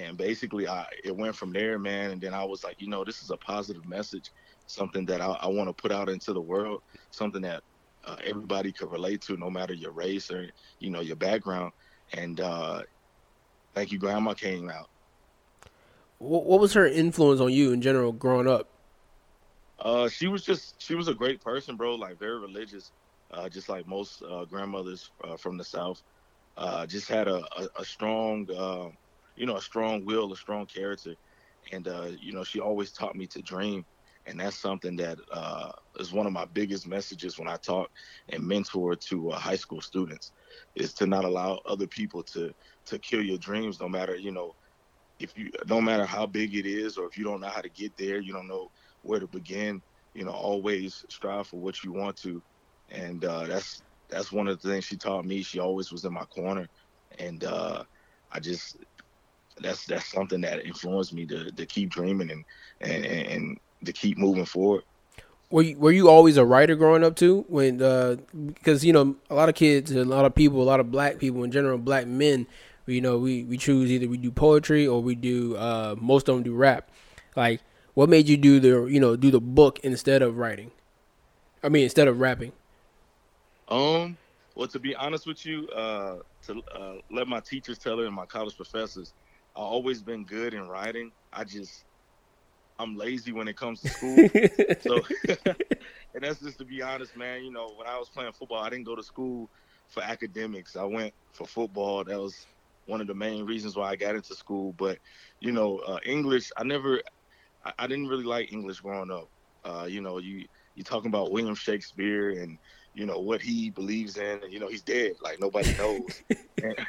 And 0.00 0.18
basically, 0.18 0.66
I 0.66 0.86
it 1.04 1.16
went 1.16 1.36
from 1.36 1.52
there, 1.52 1.78
man. 1.78 2.10
And 2.10 2.20
then 2.20 2.34
I 2.34 2.44
was 2.44 2.64
like, 2.64 2.80
you 2.80 2.88
know, 2.88 3.04
this 3.04 3.22
is 3.22 3.30
a 3.30 3.36
positive 3.36 3.86
message, 3.86 4.32
something 4.66 5.06
that 5.06 5.20
I, 5.20 5.28
I 5.28 5.46
want 5.46 5.68
to 5.68 5.82
put 5.82 5.92
out 5.92 6.08
into 6.08 6.32
the 6.32 6.42
world, 6.42 6.82
something 7.12 7.42
that 7.42 7.62
uh, 8.06 8.16
everybody 8.24 8.72
could 8.72 8.90
relate 8.90 9.20
to, 9.22 9.36
no 9.36 9.50
matter 9.50 9.74
your 9.74 9.92
race 9.92 10.30
or 10.30 10.48
you 10.78 10.90
know 10.90 11.00
your 11.00 11.16
background. 11.16 11.72
And 12.12 12.40
uh, 12.40 12.82
thank 13.74 13.92
you, 13.92 13.98
Grandma 13.98 14.34
came 14.34 14.70
out. 14.70 14.88
What 16.18 16.60
was 16.60 16.72
her 16.72 16.86
influence 16.86 17.40
on 17.40 17.52
you 17.52 17.72
in 17.72 17.82
general 17.82 18.12
growing 18.12 18.48
up? 18.48 18.68
Uh, 19.78 20.08
she 20.08 20.28
was 20.28 20.44
just 20.44 20.80
she 20.80 20.94
was 20.94 21.08
a 21.08 21.14
great 21.14 21.42
person, 21.42 21.76
bro. 21.76 21.94
Like 21.94 22.18
very 22.18 22.38
religious, 22.38 22.92
uh, 23.32 23.48
just 23.48 23.68
like 23.68 23.86
most 23.86 24.22
uh, 24.22 24.44
grandmothers 24.44 25.10
uh, 25.22 25.36
from 25.36 25.58
the 25.58 25.64
South. 25.64 26.02
Uh, 26.56 26.86
just 26.86 27.08
had 27.08 27.26
a, 27.26 27.44
a, 27.58 27.68
a 27.80 27.84
strong, 27.84 28.48
uh, 28.56 28.88
you 29.34 29.44
know, 29.44 29.56
a 29.56 29.60
strong 29.60 30.04
will, 30.04 30.32
a 30.32 30.36
strong 30.36 30.66
character, 30.66 31.14
and 31.72 31.88
uh, 31.88 32.08
you 32.20 32.32
know, 32.32 32.44
she 32.44 32.60
always 32.60 32.92
taught 32.92 33.16
me 33.16 33.26
to 33.26 33.42
dream 33.42 33.84
and 34.26 34.40
that's 34.40 34.58
something 34.58 34.96
that 34.96 35.18
uh, 35.32 35.70
is 35.98 36.12
one 36.12 36.26
of 36.26 36.32
my 36.32 36.46
biggest 36.46 36.86
messages 36.86 37.38
when 37.38 37.48
I 37.48 37.56
talk 37.56 37.90
and 38.30 38.42
mentor 38.46 38.96
to 38.96 39.30
uh, 39.30 39.38
high 39.38 39.56
school 39.56 39.80
students 39.80 40.32
is 40.74 40.94
to 40.94 41.06
not 41.06 41.24
allow 41.24 41.60
other 41.66 41.86
people 41.86 42.22
to 42.24 42.52
to 42.86 42.98
kill 42.98 43.22
your 43.22 43.38
dreams 43.38 43.80
no 43.80 43.88
matter 43.88 44.16
you 44.16 44.32
know 44.32 44.52
if 45.18 45.36
you 45.36 45.50
no 45.68 45.80
matter 45.80 46.04
how 46.04 46.26
big 46.26 46.54
it 46.54 46.66
is 46.66 46.96
or 46.96 47.06
if 47.06 47.16
you 47.16 47.24
don't 47.24 47.40
know 47.40 47.48
how 47.48 47.60
to 47.60 47.70
get 47.70 47.96
there 47.96 48.20
you 48.20 48.32
don't 48.32 48.48
know 48.48 48.70
where 49.02 49.20
to 49.20 49.28
begin 49.28 49.82
you 50.14 50.24
know 50.24 50.32
always 50.32 51.04
strive 51.10 51.46
for 51.46 51.60
what 51.60 51.82
you 51.82 51.92
want 51.92 52.16
to. 52.16 52.42
And 52.88 53.24
uh, 53.24 53.44
that's 53.46 53.82
that's 54.08 54.32
one 54.32 54.48
of 54.48 54.60
the 54.60 54.68
things 54.70 54.84
she 54.84 54.96
taught 54.96 55.24
me. 55.24 55.42
She 55.42 55.58
always 55.58 55.90
was 55.92 56.04
in 56.04 56.12
my 56.12 56.24
corner. 56.26 56.68
And 57.18 57.44
uh, 57.44 57.84
I 58.30 58.40
just 58.40 58.76
that's 59.58 59.84
that's 59.86 60.10
something 60.10 60.40
that 60.42 60.64
influenced 60.64 61.12
me 61.12 61.26
to, 61.26 61.50
to 61.52 61.66
keep 61.66 61.90
dreaming 61.90 62.30
and, 62.30 62.44
and 62.80 63.04
and 63.04 63.58
to 63.84 63.92
keep 63.92 64.18
moving 64.18 64.44
forward. 64.44 64.82
Were 65.50 65.62
you, 65.62 65.78
were 65.78 65.92
you 65.92 66.08
always 66.08 66.36
a 66.36 66.44
writer 66.44 66.74
growing 66.74 67.04
up 67.04 67.16
too? 67.16 67.44
When 67.48 67.80
uh, 67.80 68.16
because 68.46 68.84
you 68.84 68.92
know 68.92 69.16
a 69.30 69.34
lot 69.34 69.48
of 69.48 69.54
kids, 69.54 69.92
a 69.92 70.04
lot 70.04 70.24
of 70.24 70.34
people, 70.34 70.62
a 70.62 70.64
lot 70.64 70.80
of 70.80 70.90
black 70.90 71.18
people 71.18 71.44
in 71.44 71.52
general, 71.52 71.78
black 71.78 72.06
men, 72.06 72.46
you 72.86 73.00
know, 73.00 73.18
we 73.18 73.44
we 73.44 73.56
choose 73.56 73.90
either 73.90 74.08
we 74.08 74.16
do 74.16 74.30
poetry 74.30 74.86
or 74.86 75.00
we 75.00 75.14
do 75.14 75.56
uh, 75.56 75.94
most 76.00 76.28
of 76.28 76.34
them 76.34 76.44
do 76.44 76.54
rap. 76.54 76.90
Like, 77.36 77.60
what 77.94 78.08
made 78.08 78.28
you 78.28 78.36
do 78.36 78.60
the 78.60 78.86
you 78.86 79.00
know 79.00 79.16
do 79.16 79.30
the 79.30 79.40
book 79.40 79.78
instead 79.82 80.22
of 80.22 80.38
writing? 80.38 80.70
I 81.62 81.68
mean, 81.68 81.84
instead 81.84 82.08
of 82.08 82.20
rapping. 82.20 82.52
Um. 83.68 84.16
Well, 84.54 84.68
to 84.68 84.78
be 84.78 84.94
honest 84.94 85.26
with 85.26 85.44
you, 85.44 85.68
uh, 85.70 86.18
to 86.46 86.62
uh, 86.76 86.94
let 87.10 87.26
my 87.26 87.40
teachers 87.40 87.76
tell 87.76 87.98
it 87.98 88.06
and 88.06 88.14
my 88.14 88.26
college 88.26 88.56
professors, 88.56 89.12
I 89.56 89.60
always 89.60 90.00
been 90.00 90.24
good 90.24 90.54
in 90.54 90.68
writing. 90.68 91.10
I 91.32 91.42
just 91.42 91.84
I'm 92.78 92.96
lazy 92.96 93.32
when 93.32 93.48
it 93.48 93.56
comes 93.56 93.80
to 93.82 93.88
school. 93.88 94.16
so, 94.80 95.00
and 96.14 96.22
that's 96.22 96.40
just 96.40 96.58
to 96.58 96.64
be 96.64 96.82
honest, 96.82 97.16
man. 97.16 97.44
You 97.44 97.52
know, 97.52 97.72
when 97.76 97.86
I 97.86 97.98
was 97.98 98.08
playing 98.08 98.32
football, 98.32 98.62
I 98.62 98.70
didn't 98.70 98.84
go 98.84 98.96
to 98.96 99.02
school 99.02 99.48
for 99.88 100.02
academics. 100.02 100.76
I 100.76 100.84
went 100.84 101.14
for 101.32 101.46
football. 101.46 102.04
That 102.04 102.18
was 102.18 102.46
one 102.86 103.00
of 103.00 103.06
the 103.06 103.14
main 103.14 103.46
reasons 103.46 103.76
why 103.76 103.90
I 103.90 103.96
got 103.96 104.14
into 104.14 104.34
school. 104.34 104.74
But 104.76 104.98
you 105.40 105.52
know, 105.52 105.78
uh, 105.78 105.98
English, 106.04 106.50
I 106.56 106.64
never, 106.64 107.00
I, 107.64 107.72
I, 107.78 107.86
didn't 107.86 108.08
really 108.08 108.24
like 108.24 108.52
English 108.52 108.80
growing 108.80 109.10
up. 109.10 109.28
Uh, 109.64 109.86
you 109.88 110.00
know, 110.00 110.18
you 110.18 110.46
you 110.74 110.82
talking 110.82 111.08
about 111.08 111.30
William 111.30 111.54
Shakespeare 111.54 112.30
and 112.30 112.58
you 112.94 113.06
know 113.06 113.18
what 113.18 113.40
he 113.40 113.70
believes 113.70 114.16
in, 114.16 114.42
and 114.42 114.52
you 114.52 114.58
know 114.58 114.68
he's 114.68 114.82
dead, 114.82 115.12
like 115.22 115.40
nobody 115.40 115.74
knows. 115.76 116.22
and, 116.62 116.86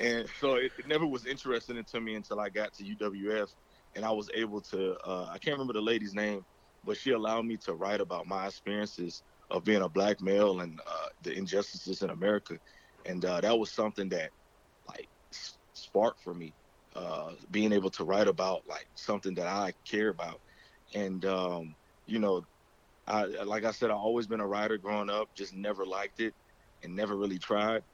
and, 0.00 0.28
so 0.40 0.54
it, 0.54 0.72
it, 0.78 0.88
never 0.88 1.06
was 1.06 1.26
interesting 1.26 1.82
to 1.82 2.00
me 2.00 2.14
until 2.14 2.40
I 2.40 2.48
got 2.48 2.72
to 2.74 2.84
UWF, 2.84 3.48
and 3.94 4.04
I 4.04 4.10
was 4.10 4.30
able 4.34 4.60
to. 4.62 4.96
Uh, 5.06 5.26
I 5.30 5.38
can't 5.38 5.54
remember 5.54 5.74
the 5.74 5.82
lady's 5.82 6.14
name, 6.14 6.44
but 6.84 6.96
she 6.96 7.10
allowed 7.12 7.46
me 7.46 7.56
to 7.58 7.74
write 7.74 8.00
about 8.00 8.26
my 8.26 8.46
experiences 8.46 9.22
of 9.50 9.64
being 9.64 9.82
a 9.82 9.88
black 9.88 10.20
male 10.20 10.60
and 10.60 10.80
uh, 10.86 11.08
the 11.22 11.32
injustices 11.32 12.02
in 12.02 12.10
America, 12.10 12.58
and 13.06 13.24
uh, 13.24 13.40
that 13.40 13.58
was 13.58 13.72
something 13.72 14.08
that 14.10 14.30
like 14.88 15.08
sparked 15.74 16.20
for 16.20 16.34
me, 16.34 16.54
uh, 16.94 17.34
being 17.50 17.72
able 17.72 17.90
to 17.90 18.04
write 18.04 18.28
about 18.28 18.66
like 18.66 18.88
something 18.94 19.34
that 19.34 19.46
I 19.46 19.74
care 19.84 20.08
about, 20.08 20.40
and 20.94 21.24
um, 21.24 21.76
you 22.06 22.18
know, 22.18 22.42
I 23.06 23.24
like 23.24 23.64
I 23.64 23.72
said, 23.72 23.90
I've 23.90 23.96
always 23.96 24.26
been 24.26 24.40
a 24.40 24.46
writer 24.46 24.78
growing 24.78 25.10
up, 25.10 25.28
just 25.34 25.54
never 25.54 25.84
liked 25.86 26.20
it 26.20 26.34
and 26.82 26.94
never 26.96 27.16
really 27.16 27.38
tried, 27.38 27.84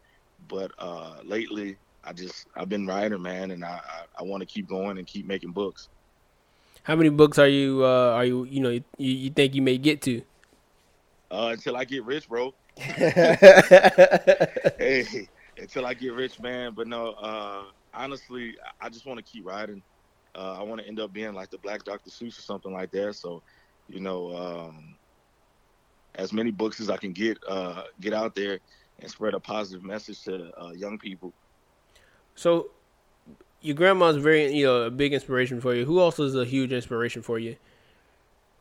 but 0.49 0.71
uh, 0.79 1.21
lately 1.25 1.79
I 2.09 2.13
just 2.13 2.47
I've 2.57 2.69
been 2.69 2.87
writing, 2.87 3.21
man, 3.21 3.51
and 3.51 3.65
I 3.65 3.81
I, 3.85 4.21
I 4.21 4.23
want 4.23 4.41
to 4.41 4.47
keep 4.47 4.67
going 4.67 4.99
and 4.99 5.07
keep 5.07 5.27
making 5.27 5.53
books. 5.53 5.89
How 6.83 6.97
many 6.97 7.11
books 7.11 7.39
are 7.39 7.49
you 7.49 7.85
uh, 7.85 8.13
are 8.15 8.25
you 8.25 8.45
you 8.45 8.61
know 8.61 8.71
you, 8.71 8.83
you 8.99 9.31
think 9.31 9.55
you 9.55 9.63
may 9.63 9.77
get 9.77 10.01
to? 10.03 10.23
uh, 11.31 11.51
until 11.53 11.77
I 11.77 11.85
get 11.85 12.05
rich, 12.05 12.29
bro. 12.29 12.53
hey, 12.79 13.37
until 15.57 15.87
I 15.87 15.95
get 15.95 16.13
rich, 16.13 16.41
man. 16.41 16.73
But 16.75 16.89
no, 16.89 17.13
uh, 17.13 17.63
honestly, 17.93 18.57
I 18.81 18.89
just 18.89 19.07
want 19.07 19.19
to 19.19 19.25
keep 19.25 19.47
writing. 19.47 19.83
Uh, 20.35 20.57
I 20.59 20.63
want 20.63 20.81
to 20.81 20.87
end 20.87 21.01
up 21.01 21.13
being 21.13 21.35
like 21.35 21.51
the 21.51 21.59
Black 21.59 21.85
Dr. 21.85 22.11
Seuss 22.11 22.39
or 22.39 22.43
something 22.43 22.73
like 22.73 22.91
that. 22.93 23.17
So, 23.17 23.43
you 23.89 24.01
know, 24.01 24.35
um, 24.37 24.97
as 26.15 26.33
many 26.33 26.51
books 26.51 26.81
as 26.81 26.89
I 26.91 26.97
can 26.97 27.13
get, 27.13 27.39
uh, 27.49 27.85
get 28.01 28.13
out 28.13 28.35
there 28.35 28.59
and 29.01 29.11
spread 29.11 29.35
a 29.35 29.41
positive 29.41 29.85
message 29.85 30.23
to 30.25 30.51
uh, 30.61 30.73
young 30.73 30.99
people. 30.99 31.35
So, 32.39 32.71
your 33.61 33.75
grandma's 33.75 34.17
very, 34.17 34.53
you 34.53 34.65
know, 34.67 34.83
a 34.83 34.91
big 34.91 35.13
inspiration 35.13 35.61
for 35.61 35.75
you. 35.75 35.85
Who 35.85 36.01
else 36.01 36.21
is 36.21 36.37
a 36.37 36.45
huge 36.45 36.73
inspiration 36.73 37.23
for 37.23 37.39
you? 37.39 37.57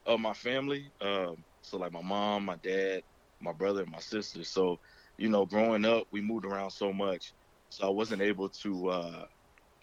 Uh, 0.06 0.18
my 0.18 0.34
family. 0.34 0.92
Um, 1.02 1.44
so 1.62 1.78
like 1.78 1.92
my 1.92 2.02
mom, 2.02 2.46
my 2.46 2.56
dad, 2.58 3.04
my 3.40 3.54
brother, 3.54 3.84
and 3.84 3.92
my 3.92 4.00
sister. 4.00 4.44
So, 4.44 4.80
you 5.18 5.30
know, 5.30 5.46
growing 5.46 5.86
up, 5.86 6.08
we 6.12 6.22
moved 6.22 6.46
around 6.46 6.72
so 6.72 6.92
much, 6.92 7.34
so 7.70 7.88
I 7.88 7.90
wasn't 7.92 8.22
able 8.22 8.50
to 8.50 8.90
uh, 8.90 9.26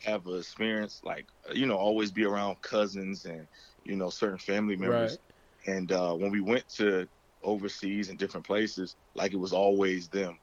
have 0.04 0.26
an 0.26 0.38
experience 0.38 1.00
like 1.04 1.26
you 1.52 1.66
know 1.66 1.76
always 1.76 2.10
be 2.10 2.24
around 2.24 2.60
cousins 2.62 3.24
and 3.26 3.46
you 3.84 3.96
know 3.96 4.10
certain 4.10 4.38
family 4.38 4.76
members. 4.76 5.18
Right. 5.66 5.76
And 5.76 5.92
uh, 5.92 6.14
when 6.14 6.30
we 6.30 6.40
went 6.40 6.68
to 6.76 7.08
overseas 7.42 8.08
and 8.10 8.18
different 8.18 8.46
places, 8.46 8.96
like 9.14 9.32
it 9.32 9.38
was 9.38 9.52
always 9.52 10.08
them, 10.08 10.38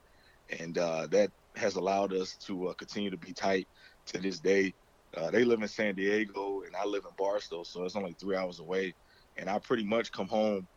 and 0.59 0.77
uh, 0.77 1.07
that 1.11 1.31
has 1.55 1.75
allowed 1.75 2.13
us 2.13 2.35
to 2.45 2.67
uh, 2.67 2.73
continue 2.73 3.09
to 3.09 3.17
be 3.17 3.33
tight 3.33 3.67
to 4.07 4.19
this 4.19 4.39
day. 4.39 4.73
Uh, 5.15 5.29
they 5.29 5.43
live 5.43 5.61
in 5.61 5.67
San 5.67 5.95
Diego 5.95 6.61
and 6.65 6.75
I 6.75 6.85
live 6.85 7.03
in 7.05 7.15
Barstow, 7.17 7.63
so 7.63 7.83
it's 7.83 7.95
only 7.95 8.15
three 8.19 8.35
hours 8.35 8.59
away. 8.59 8.93
And 9.37 9.49
I 9.49 9.59
pretty 9.59 9.83
much 9.83 10.11
come 10.11 10.27
home 10.27 10.67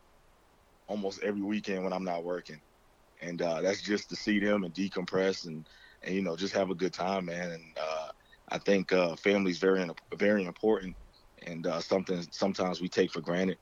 almost 0.87 1.23
every 1.23 1.41
weekend 1.41 1.83
when 1.83 1.93
I'm 1.93 2.03
not 2.03 2.23
working, 2.23 2.59
and 3.21 3.41
uh, 3.41 3.61
that's 3.61 3.81
just 3.81 4.09
to 4.09 4.15
see 4.15 4.39
them 4.39 4.63
and 4.63 4.73
decompress 4.73 5.45
and 5.45 5.67
and 6.03 6.15
you 6.15 6.21
know 6.21 6.35
just 6.35 6.53
have 6.53 6.69
a 6.69 6.75
good 6.75 6.93
time, 6.93 7.25
man. 7.25 7.51
And 7.51 7.77
uh, 7.77 8.07
I 8.49 8.57
think 8.59 8.93
uh, 8.93 9.15
family 9.17 9.51
is 9.51 9.57
very 9.57 9.85
very 10.17 10.45
important 10.45 10.95
and 11.45 11.67
uh, 11.67 11.79
something 11.79 12.25
sometimes 12.31 12.81
we 12.81 12.87
take 12.87 13.11
for 13.11 13.21
granted. 13.21 13.57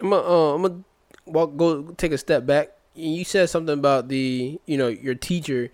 I'm 0.00 0.10
gonna 0.10 0.22
uh, 0.22 0.54
I'm 0.54 0.62
gonna 0.62 0.84
walk 1.26 1.56
go 1.56 1.82
take 1.92 2.12
a 2.12 2.18
step 2.18 2.46
back. 2.46 2.70
You 2.94 3.24
said 3.24 3.48
something 3.50 3.78
about 3.78 4.08
the 4.08 4.60
you 4.66 4.76
know 4.76 4.88
your 4.88 5.14
teacher. 5.14 5.70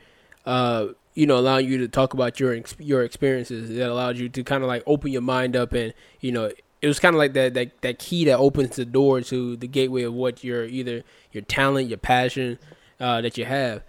Uh, 0.48 0.94
you 1.14 1.26
know, 1.26 1.36
allowing 1.36 1.68
you 1.68 1.76
to 1.78 1.88
talk 1.88 2.14
about 2.14 2.40
your 2.40 2.58
your 2.78 3.02
experiences 3.04 3.68
that 3.76 3.90
allowed 3.90 4.16
you 4.16 4.30
to 4.30 4.42
kind 4.42 4.62
of 4.62 4.68
like 4.68 4.82
open 4.86 5.12
your 5.12 5.20
mind 5.20 5.54
up 5.54 5.74
and 5.74 5.92
you 6.20 6.32
know 6.32 6.50
it 6.80 6.86
was 6.86 6.98
kind 6.98 7.14
of 7.14 7.18
like 7.18 7.34
that, 7.34 7.52
that 7.52 7.82
that 7.82 7.98
key 7.98 8.24
that 8.24 8.38
opens 8.38 8.76
the 8.76 8.86
door 8.86 9.20
to 9.20 9.56
the 9.56 9.66
gateway 9.66 10.04
of 10.04 10.14
what 10.14 10.42
your 10.42 10.64
either 10.64 11.02
your 11.32 11.42
talent, 11.42 11.88
your 11.88 11.98
passion 11.98 12.58
uh, 12.98 13.20
that 13.20 13.36
you 13.36 13.44
have. 13.44 13.82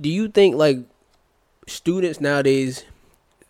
Do 0.00 0.08
you 0.08 0.26
think 0.26 0.56
like 0.56 0.78
students 1.68 2.20
nowadays, 2.20 2.84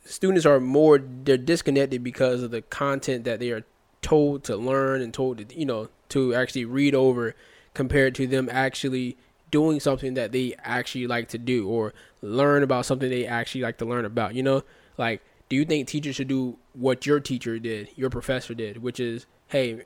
students 0.05 0.45
are 0.45 0.61
more 0.61 0.99
they're 0.99 1.39
disconnected 1.39 2.05
because 2.05 2.43
of 2.43 2.51
the 2.51 2.61
content 2.61 3.25
that 3.25 3.41
they 3.41 3.51
are 3.51 3.65
told 4.03 4.45
to 4.45 4.57
learn 4.57 5.01
and 5.01 5.15
told 5.15 5.39
to 5.39 5.59
you 5.59 5.65
know 5.65 5.89
to 6.11 6.35
actually 6.35 6.67
read 6.67 6.95
over, 6.95 7.35
compared 7.73 8.15
to 8.17 8.27
them 8.27 8.51
actually 8.53 9.17
doing 9.55 9.79
something 9.79 10.15
that 10.15 10.33
they 10.33 10.53
actually 10.65 11.07
like 11.07 11.29
to 11.29 11.39
do 11.39 11.69
or 11.69 11.95
learn 12.23 12.65
about 12.65 12.85
something 12.85 13.09
they 13.09 13.25
actually 13.25 13.61
like 13.61 13.79
to 13.79 13.85
learn 13.85 14.05
about. 14.05 14.35
You 14.35 14.43
know, 14.43 14.65
like 14.99 15.23
do 15.49 15.55
you 15.55 15.65
think 15.65 15.87
teachers 15.87 16.17
should 16.17 16.27
do 16.27 16.59
what 16.73 17.07
your 17.07 17.21
teacher 17.21 17.61
did, 17.61 17.89
your 17.95 18.11
professor 18.11 18.53
did, 18.53 18.83
which 18.83 18.99
is, 18.99 19.27
hey, 19.47 19.85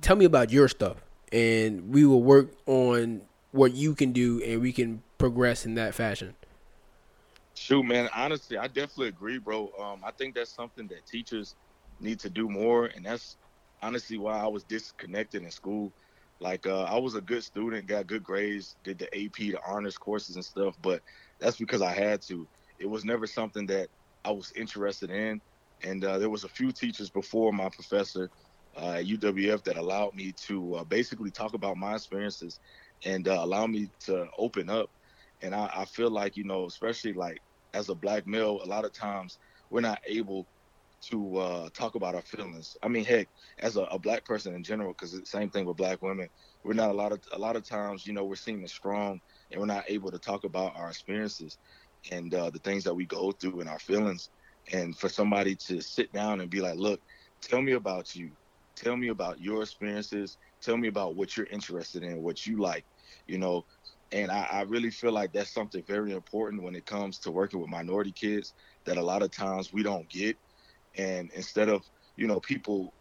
tell 0.00 0.16
me 0.16 0.24
about 0.24 0.50
your 0.50 0.66
stuff, 0.66 0.96
and 1.30 1.94
we 1.94 2.04
will 2.04 2.20
work 2.20 2.50
on 2.66 3.22
what 3.52 3.74
you 3.74 3.94
can 3.94 4.10
do, 4.10 4.42
and 4.42 4.60
we 4.60 4.72
can 4.72 5.04
progress 5.18 5.64
in 5.64 5.76
that 5.76 5.94
fashion. 5.94 6.34
Shoot, 7.54 7.84
man. 7.84 8.08
Honestly, 8.12 8.58
I 8.58 8.66
definitely 8.66 9.08
agree, 9.08 9.38
bro. 9.38 9.70
Um, 9.80 10.00
I 10.04 10.10
think 10.10 10.34
that's 10.34 10.50
something 10.50 10.88
that 10.88 11.06
teachers 11.06 11.54
need 12.00 12.18
to 12.18 12.28
do 12.28 12.48
more, 12.48 12.86
and 12.86 13.06
that's 13.06 13.36
honestly 13.82 14.18
why 14.18 14.40
I 14.40 14.48
was 14.48 14.64
disconnected 14.64 15.44
in 15.44 15.50
school. 15.52 15.92
Like, 16.40 16.66
uh, 16.66 16.82
I 16.82 16.98
was 16.98 17.14
a 17.14 17.20
good 17.20 17.42
student, 17.42 17.86
got 17.86 18.06
good 18.06 18.22
grades, 18.22 18.76
did 18.84 18.98
the 18.98 19.06
AP, 19.24 19.36
the 19.36 19.58
honors 19.66 19.96
courses 19.96 20.36
and 20.36 20.44
stuff, 20.44 20.76
but 20.82 21.00
that's 21.38 21.56
because 21.56 21.82
I 21.82 21.92
had 21.92 22.20
to. 22.22 22.46
It 22.78 22.88
was 22.88 23.04
never 23.04 23.26
something 23.26 23.66
that 23.66 23.88
I 24.24 24.32
was 24.32 24.52
interested 24.52 25.10
in. 25.10 25.40
And 25.82 26.04
uh, 26.04 26.18
there 26.18 26.30
was 26.30 26.44
a 26.44 26.48
few 26.48 26.72
teachers 26.72 27.10
before 27.10 27.52
my 27.52 27.68
professor 27.68 28.30
uh, 28.76 28.92
at 28.92 29.06
UWF 29.06 29.64
that 29.64 29.76
allowed 29.76 30.14
me 30.14 30.32
to 30.46 30.76
uh, 30.76 30.84
basically 30.84 31.30
talk 31.30 31.54
about 31.54 31.76
my 31.76 31.94
experiences 31.94 32.60
and 33.04 33.28
uh, 33.28 33.38
allow 33.40 33.66
me 33.66 33.88
to 34.00 34.26
open 34.38 34.68
up. 34.68 34.90
And 35.42 35.54
I, 35.54 35.70
I, 35.74 35.84
feel 35.84 36.10
like, 36.10 36.36
you 36.36 36.44
know, 36.44 36.66
especially 36.66 37.12
like 37.12 37.40
as 37.74 37.88
a 37.88 37.94
black 37.94 38.26
male, 38.26 38.60
a 38.62 38.66
lot 38.66 38.84
of 38.84 38.92
times 38.92 39.38
we're 39.70 39.80
not 39.80 40.00
able 40.06 40.46
to 41.02 41.36
uh, 41.36 41.68
talk 41.70 41.94
about 41.94 42.14
our 42.14 42.22
feelings. 42.22 42.76
I 42.82 42.88
mean, 42.88 43.04
heck, 43.04 43.28
as 43.58 43.76
a, 43.76 43.82
a 43.82 43.98
black 43.98 44.24
person 44.24 44.54
in 44.54 44.62
general, 44.64 44.92
because 44.92 45.12
the 45.12 45.24
same 45.26 45.50
thing 45.50 45.66
with 45.66 45.76
black 45.76 46.02
women, 46.02 46.28
we're 46.64 46.74
not 46.74 46.90
a 46.90 46.94
lot 46.94 47.12
of 47.12 47.20
a 47.32 47.38
lot 47.38 47.56
of 47.56 47.66
times, 47.68 48.06
you 48.06 48.12
know, 48.12 48.24
we're 48.24 48.36
seeming 48.36 48.66
strong 48.66 49.20
and 49.50 49.60
we're 49.60 49.66
not 49.66 49.84
able 49.88 50.10
to 50.10 50.18
talk 50.18 50.44
about 50.44 50.76
our 50.76 50.88
experiences 50.88 51.58
and 52.10 52.34
uh, 52.34 52.50
the 52.50 52.58
things 52.60 52.84
that 52.84 52.94
we 52.94 53.06
go 53.06 53.32
through 53.32 53.60
and 53.60 53.68
our 53.68 53.78
feelings. 53.78 54.30
And 54.72 54.96
for 54.98 55.08
somebody 55.08 55.56
to 55.66 55.80
sit 55.80 56.12
down 56.12 56.40
and 56.40 56.50
be 56.50 56.60
like, 56.60 56.76
look, 56.76 57.00
tell 57.40 57.62
me 57.62 57.72
about 57.72 58.14
you. 58.14 58.36
Tell 58.74 58.96
me 58.96 59.08
about 59.08 59.40
your 59.40 59.62
experiences. 59.62 60.38
Tell 60.60 60.76
me 60.76 60.88
about 60.88 61.16
what 61.16 61.36
you're 61.36 61.46
interested 61.46 62.02
in, 62.02 62.22
what 62.22 62.46
you 62.46 62.58
like, 62.60 62.86
you 63.26 63.38
know. 63.38 63.64
And 64.12 64.30
I, 64.30 64.44
I 64.44 64.62
really 64.62 64.90
feel 64.90 65.12
like 65.12 65.32
that's 65.32 65.52
something 65.52 65.84
very 65.84 66.12
important 66.12 66.62
when 66.62 66.74
it 66.74 66.86
comes 66.86 67.18
to 67.20 67.30
working 67.30 67.60
with 67.60 67.70
minority 67.70 68.12
kids 68.12 68.54
that 68.84 68.98
a 68.98 69.02
lot 69.02 69.22
of 69.22 69.30
times 69.30 69.72
we 69.72 69.82
don't 69.82 70.08
get. 70.08 70.38
And 70.96 71.30
instead 71.34 71.68
of, 71.68 71.82
you 72.16 72.26
know, 72.26 72.40
people 72.40 72.94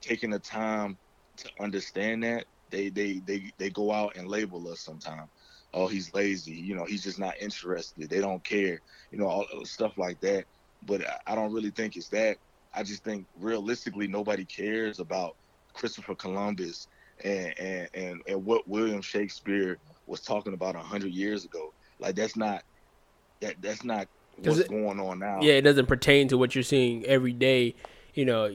taking 0.00 0.30
the 0.30 0.38
time 0.38 0.98
to 1.38 1.50
understand 1.60 2.24
that, 2.24 2.46
they 2.70 2.88
they 2.88 3.20
they, 3.26 3.50
they 3.58 3.70
go 3.70 3.92
out 3.92 4.16
and 4.16 4.28
label 4.28 4.68
us 4.68 4.80
sometimes 4.80 5.30
oh, 5.76 5.86
he's 5.86 6.12
lazy. 6.14 6.52
You 6.52 6.74
know, 6.74 6.84
he's 6.84 7.04
just 7.04 7.18
not 7.18 7.34
interested. 7.40 8.08
They 8.08 8.20
don't 8.20 8.44
care. 8.44 8.80
You 9.10 9.18
know, 9.18 9.26
all 9.26 9.46
stuff 9.64 9.96
like 9.98 10.18
that. 10.20 10.46
But 10.82 11.02
I 11.26 11.34
don't 11.34 11.52
really 11.52 11.70
think 11.70 11.96
it's 11.96 12.08
that. 12.08 12.38
I 12.74 12.82
just 12.82 13.04
think 13.04 13.26
realistically, 13.36 14.08
nobody 14.08 14.44
cares 14.44 14.98
about 14.98 15.36
Christopher 15.74 16.14
Columbus 16.14 16.88
and 17.22 17.54
and 17.58 17.88
and, 17.94 18.20
and 18.26 18.44
what 18.44 18.66
William 18.66 19.02
Shakespeare 19.02 19.78
was 20.06 20.22
talking 20.22 20.54
about 20.54 20.76
hundred 20.76 21.12
years 21.12 21.44
ago. 21.44 21.72
Like 22.00 22.16
that's 22.16 22.36
not 22.36 22.62
that 23.42 23.56
that's 23.60 23.84
not 23.84 24.06
what's 24.42 24.58
it, 24.58 24.68
going 24.68 25.00
on 25.00 25.18
now. 25.18 25.40
Yeah, 25.40 25.54
it 25.54 25.62
doesn't 25.62 25.86
pertain 25.86 26.28
to 26.28 26.38
what 26.38 26.54
you're 26.54 26.64
seeing 26.64 27.04
every 27.06 27.32
day. 27.32 27.74
You 28.14 28.24
know, 28.24 28.54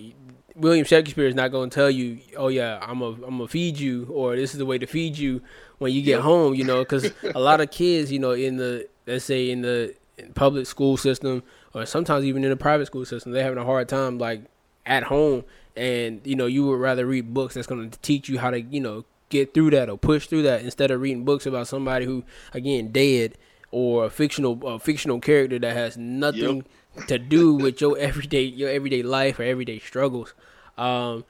William 0.56 0.86
Shakespeare 0.86 1.28
is 1.28 1.36
not 1.36 1.52
going 1.52 1.70
to 1.70 1.76
tell 1.76 1.90
you, 1.90 2.20
"Oh 2.38 2.48
yeah, 2.48 2.80
I'm 2.82 3.02
a 3.02 3.10
I'm 3.10 3.38
gonna 3.38 3.48
feed 3.48 3.78
you," 3.78 4.06
or 4.12 4.36
"This 4.36 4.54
is 4.54 4.58
the 4.58 4.66
way 4.66 4.78
to 4.78 4.88
feed 4.88 5.18
you." 5.18 5.42
When 5.78 5.92
you 5.94 6.02
get 6.02 6.18
yeah. 6.18 6.22
home, 6.22 6.54
you 6.54 6.64
know, 6.64 6.80
because 6.80 7.12
a 7.36 7.40
lot 7.40 7.62
of 7.62 7.72
kids, 7.72 8.12
you 8.12 8.20
know, 8.20 8.32
in 8.32 8.58
the 8.58 8.88
let's 9.08 9.26
say 9.26 9.50
in 9.50 9.62
the 9.62 9.96
public 10.36 10.68
school 10.68 10.98
system, 10.98 11.44
or 11.74 11.86
sometimes 11.86 12.26
even 12.26 12.44
in 12.44 12.50
the 12.50 12.58
private 12.58 12.86
school 12.86 13.06
system, 13.06 13.32
they're 13.32 13.44
having 13.44 13.58
a 13.58 13.66
hard 13.66 13.90
time 13.90 14.18
like 14.18 14.42
at 14.86 15.04
home 15.04 15.44
and 15.76 16.22
you 16.26 16.36
know 16.36 16.46
you 16.46 16.66
would 16.66 16.80
rather 16.80 17.06
read 17.06 17.34
books 17.34 17.54
that's 17.54 17.68
going 17.68 17.90
to 17.90 18.00
teach 18.00 18.28
you 18.28 18.40
how 18.40 18.50
to 18.50 18.62
you 18.62 18.80
know 18.80 19.06
get 19.30 19.54
through 19.54 19.70
that 19.70 19.90
or 19.90 19.98
push 19.98 20.28
through 20.28 20.42
that 20.42 20.62
instead 20.62 20.92
of 20.92 21.00
reading 21.00 21.24
books 21.24 21.46
about 21.46 21.68
somebody 21.68 22.06
who 22.06 22.24
again 22.54 22.92
dead 22.92 23.38
or 23.72 24.06
a 24.06 24.10
fictional 24.10 24.60
a 24.68 24.80
fictional 24.80 25.20
character 25.20 25.58
that 25.60 25.74
has 25.74 25.98
nothing 25.98 26.66
yep. 26.96 27.08
to 27.08 27.18
do 27.18 27.56
with 27.56 27.82
your 27.82 27.98
everyday 27.98 28.44
your 28.44 28.70
everyday 28.70 29.02
life 29.02 29.40
or 29.40 29.44
everyday 29.44 29.80
struggles. 29.80 30.34
Um, 30.78 31.26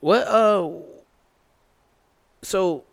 what 0.00 0.26
uh, 0.26 0.70
so 2.42 2.84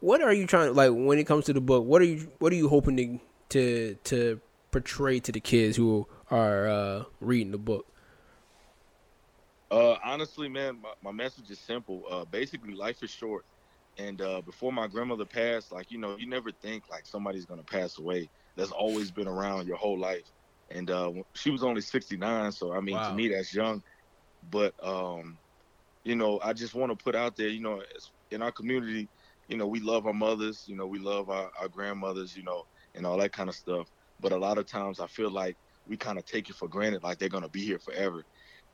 what 0.00 0.20
are 0.20 0.32
you 0.32 0.46
trying 0.46 0.68
to 0.68 0.72
like 0.72 0.90
when 0.92 1.18
it 1.18 1.24
comes 1.24 1.44
to 1.46 1.52
the 1.52 1.60
book? 1.60 1.84
What 1.84 2.02
are 2.02 2.06
you 2.06 2.30
what 2.38 2.52
are 2.52 2.56
you 2.56 2.68
hoping 2.68 2.96
to 2.96 3.18
to 3.50 3.96
to 4.04 4.40
portray 4.70 5.20
to 5.20 5.32
the 5.32 5.40
kids 5.40 5.76
who 5.76 6.06
are 6.30 6.68
uh, 6.68 7.04
reading 7.20 7.52
the 7.52 7.58
book? 7.58 7.86
Uh, 9.70 9.96
honestly, 10.04 10.48
man, 10.48 10.78
my, 10.82 10.90
my 11.02 11.12
message 11.12 11.50
is 11.50 11.58
simple. 11.58 12.02
Uh, 12.10 12.24
basically, 12.26 12.74
life 12.74 13.02
is 13.02 13.10
short, 13.10 13.44
and 13.98 14.20
uh, 14.20 14.40
before 14.42 14.72
my 14.72 14.86
grandmother 14.86 15.24
passed, 15.24 15.72
like 15.72 15.90
you 15.90 15.98
know, 15.98 16.16
you 16.16 16.26
never 16.28 16.50
think 16.50 16.84
like 16.90 17.06
somebody's 17.06 17.46
gonna 17.46 17.62
pass 17.62 17.98
away. 17.98 18.28
That's 18.56 18.70
always 18.70 19.10
been 19.10 19.28
around 19.28 19.66
your 19.66 19.76
whole 19.76 19.98
life, 19.98 20.30
and 20.70 20.90
uh, 20.90 21.12
she 21.34 21.50
was 21.50 21.62
only 21.62 21.80
69, 21.80 22.52
so 22.52 22.72
I 22.72 22.80
mean, 22.80 22.96
wow. 22.96 23.10
to 23.10 23.14
me, 23.14 23.28
that's 23.28 23.54
young. 23.54 23.82
But 24.50 24.74
um, 24.82 25.38
you 26.04 26.16
know, 26.16 26.40
I 26.42 26.52
just 26.52 26.74
want 26.74 26.96
to 26.96 27.04
put 27.04 27.14
out 27.14 27.36
there, 27.36 27.48
you 27.48 27.60
know, 27.60 27.82
in 28.30 28.42
our 28.42 28.52
community, 28.52 29.08
you 29.48 29.56
know, 29.56 29.66
we 29.66 29.80
love 29.80 30.06
our 30.06 30.12
mothers, 30.12 30.64
you 30.66 30.76
know, 30.76 30.86
we 30.86 30.98
love 30.98 31.30
our, 31.30 31.50
our 31.60 31.68
grandmothers, 31.68 32.36
you 32.36 32.42
know, 32.42 32.64
and 32.94 33.06
all 33.06 33.18
that 33.18 33.32
kind 33.32 33.48
of 33.48 33.54
stuff. 33.54 33.88
But 34.20 34.32
a 34.32 34.36
lot 34.36 34.58
of 34.58 34.66
times, 34.66 35.00
I 35.00 35.06
feel 35.06 35.30
like 35.30 35.56
we 35.86 35.96
kind 35.96 36.18
of 36.18 36.24
take 36.24 36.48
it 36.48 36.56
for 36.56 36.68
granted, 36.68 37.02
like 37.02 37.18
they're 37.18 37.28
gonna 37.28 37.48
be 37.48 37.64
here 37.64 37.78
forever 37.78 38.24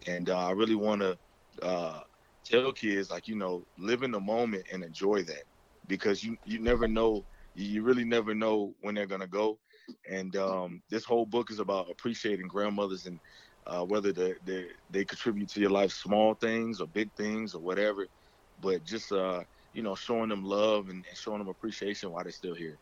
and 0.06 0.30
uh, 0.30 0.46
I 0.46 0.52
really 0.52 0.74
want 0.74 1.02
to 1.02 1.18
uh, 1.62 2.00
tell 2.48 2.72
kids 2.72 3.10
like 3.10 3.28
you 3.28 3.36
know 3.36 3.62
live 3.78 4.02
in 4.02 4.10
the 4.10 4.20
moment 4.20 4.64
and 4.72 4.82
enjoy 4.82 5.22
that 5.22 5.44
because 5.86 6.22
you 6.24 6.36
you 6.44 6.58
never 6.58 6.88
know 6.88 7.24
you 7.54 7.82
really 7.82 8.04
never 8.04 8.34
know 8.34 8.72
when 8.80 8.94
they're 8.94 9.06
gonna 9.06 9.26
go 9.26 9.58
and 10.08 10.36
um, 10.36 10.82
this 10.90 11.04
whole 11.04 11.26
book 11.26 11.50
is 11.50 11.58
about 11.58 11.90
appreciating 11.90 12.46
grandmothers 12.46 13.06
and 13.06 13.18
uh, 13.66 13.84
whether 13.84 14.12
they, 14.12 14.34
they 14.44 14.66
they 14.90 15.04
contribute 15.04 15.48
to 15.48 15.60
your 15.60 15.70
life 15.70 15.92
small 15.92 16.34
things 16.34 16.80
or 16.80 16.86
big 16.86 17.10
things 17.16 17.54
or 17.54 17.60
whatever 17.60 18.06
but 18.62 18.84
just 18.84 19.12
uh, 19.12 19.42
you 19.72 19.82
know 19.82 19.94
showing 19.94 20.28
them 20.28 20.44
love 20.44 20.88
and, 20.88 21.04
and 21.08 21.16
showing 21.16 21.38
them 21.38 21.48
appreciation 21.48 22.10
while 22.10 22.22
they're 22.22 22.32
still 22.32 22.54
here 22.54 22.78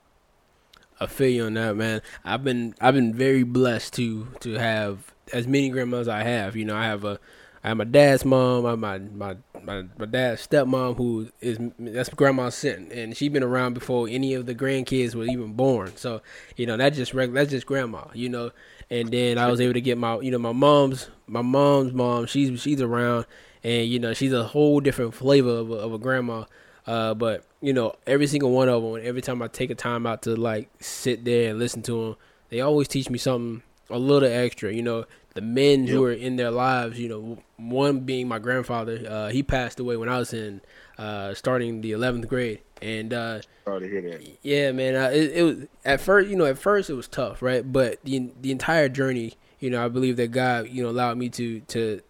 I 0.98 1.06
feel 1.06 1.28
you 1.28 1.44
on 1.44 1.54
that, 1.54 1.76
man. 1.76 2.00
I've 2.24 2.42
been 2.42 2.74
I've 2.80 2.94
been 2.94 3.12
very 3.12 3.42
blessed 3.42 3.92
to 3.94 4.28
to 4.40 4.54
have 4.54 5.14
as 5.32 5.46
many 5.46 5.68
grandmas 5.68 6.08
I 6.08 6.22
have. 6.22 6.56
You 6.56 6.64
know, 6.64 6.76
I 6.76 6.84
have 6.84 7.04
a 7.04 7.20
I 7.66 7.70
have 7.70 7.78
my 7.78 7.84
dad's 7.84 8.24
mom, 8.24 8.64
I 8.64 8.70
have 8.70 8.78
my 8.78 8.98
my 8.98 9.36
my, 9.60 9.84
my 9.98 10.06
dad's 10.06 10.46
stepmom 10.46 10.96
who 10.96 11.28
is 11.40 11.58
that's 11.80 12.08
grandma 12.10 12.48
sitting 12.50 12.92
and 12.92 13.16
she 13.16 13.28
been 13.28 13.42
around 13.42 13.74
before 13.74 14.06
any 14.08 14.34
of 14.34 14.46
the 14.46 14.54
grandkids 14.54 15.16
were 15.16 15.24
even 15.24 15.54
born. 15.54 15.96
So, 15.96 16.22
you 16.56 16.64
know, 16.64 16.76
that 16.76 16.90
just 16.90 17.12
that's 17.12 17.50
just 17.50 17.66
grandma, 17.66 18.04
you 18.14 18.28
know. 18.28 18.52
And 18.88 19.10
then 19.10 19.36
I 19.36 19.50
was 19.50 19.60
able 19.60 19.72
to 19.74 19.80
get 19.80 19.98
my 19.98 20.20
you 20.20 20.30
know, 20.30 20.38
my 20.38 20.52
mom's 20.52 21.10
my 21.26 21.42
mom's 21.42 21.92
mom, 21.92 22.26
she's 22.26 22.60
she's 22.60 22.80
around 22.80 23.26
and 23.64 23.88
you 23.88 23.98
know, 23.98 24.14
she's 24.14 24.32
a 24.32 24.44
whole 24.44 24.78
different 24.78 25.12
flavor 25.12 25.50
of 25.50 25.68
a, 25.68 25.74
of 25.74 25.92
a 25.92 25.98
grandma. 25.98 26.44
Uh, 26.86 27.14
but 27.14 27.44
you 27.60 27.72
know, 27.72 27.96
every 28.06 28.28
single 28.28 28.52
one 28.52 28.68
of 28.68 28.80
them, 28.80 29.00
every 29.02 29.22
time 29.22 29.42
I 29.42 29.48
take 29.48 29.70
a 29.70 29.74
time 29.74 30.06
out 30.06 30.22
to 30.22 30.36
like 30.36 30.70
sit 30.78 31.24
there 31.24 31.50
and 31.50 31.58
listen 31.58 31.82
to 31.82 31.92
them, 31.92 32.16
they 32.48 32.60
always 32.60 32.86
teach 32.86 33.10
me 33.10 33.18
something 33.18 33.64
a 33.90 33.98
little 33.98 34.28
extra. 34.28 34.72
You 34.72 34.84
know, 34.84 35.04
the 35.36 35.42
men 35.42 35.84
yep. 35.84 35.94
who 35.94 36.04
are 36.04 36.12
in 36.12 36.36
their 36.36 36.50
lives. 36.50 36.98
You 36.98 37.08
know, 37.08 37.38
one 37.56 38.00
being 38.00 38.26
my 38.26 38.40
grandfather. 38.40 39.04
Uh, 39.08 39.28
he 39.28 39.42
passed 39.42 39.78
away 39.78 39.96
when 39.96 40.08
I 40.08 40.18
was 40.18 40.32
in 40.32 40.60
uh, 40.98 41.34
starting 41.34 41.82
the 41.82 41.92
eleventh 41.92 42.26
grade, 42.26 42.60
and 42.82 43.12
uh, 43.12 43.40
sorry 43.64 43.80
to 43.82 43.88
hear 43.88 44.02
that. 44.02 44.26
Yeah, 44.42 44.72
man. 44.72 44.96
Uh, 44.96 45.10
it, 45.12 45.32
it, 45.32 45.42
was 45.42 45.56
at 45.84 46.00
first. 46.00 46.28
You 46.28 46.36
know, 46.36 46.46
at 46.46 46.58
first 46.58 46.90
it 46.90 46.94
was 46.94 47.06
tough, 47.06 47.42
right? 47.42 47.70
But 47.70 48.02
the 48.02 48.32
the 48.40 48.50
entire 48.50 48.88
journey, 48.88 49.34
you 49.60 49.70
know, 49.70 49.84
I 49.84 49.88
believe 49.88 50.16
that 50.16 50.28
God, 50.28 50.68
you 50.68 50.82
know, 50.82 50.88
allowed 50.88 51.18
me 51.18 51.28
to 51.28 51.60
to 51.60 52.00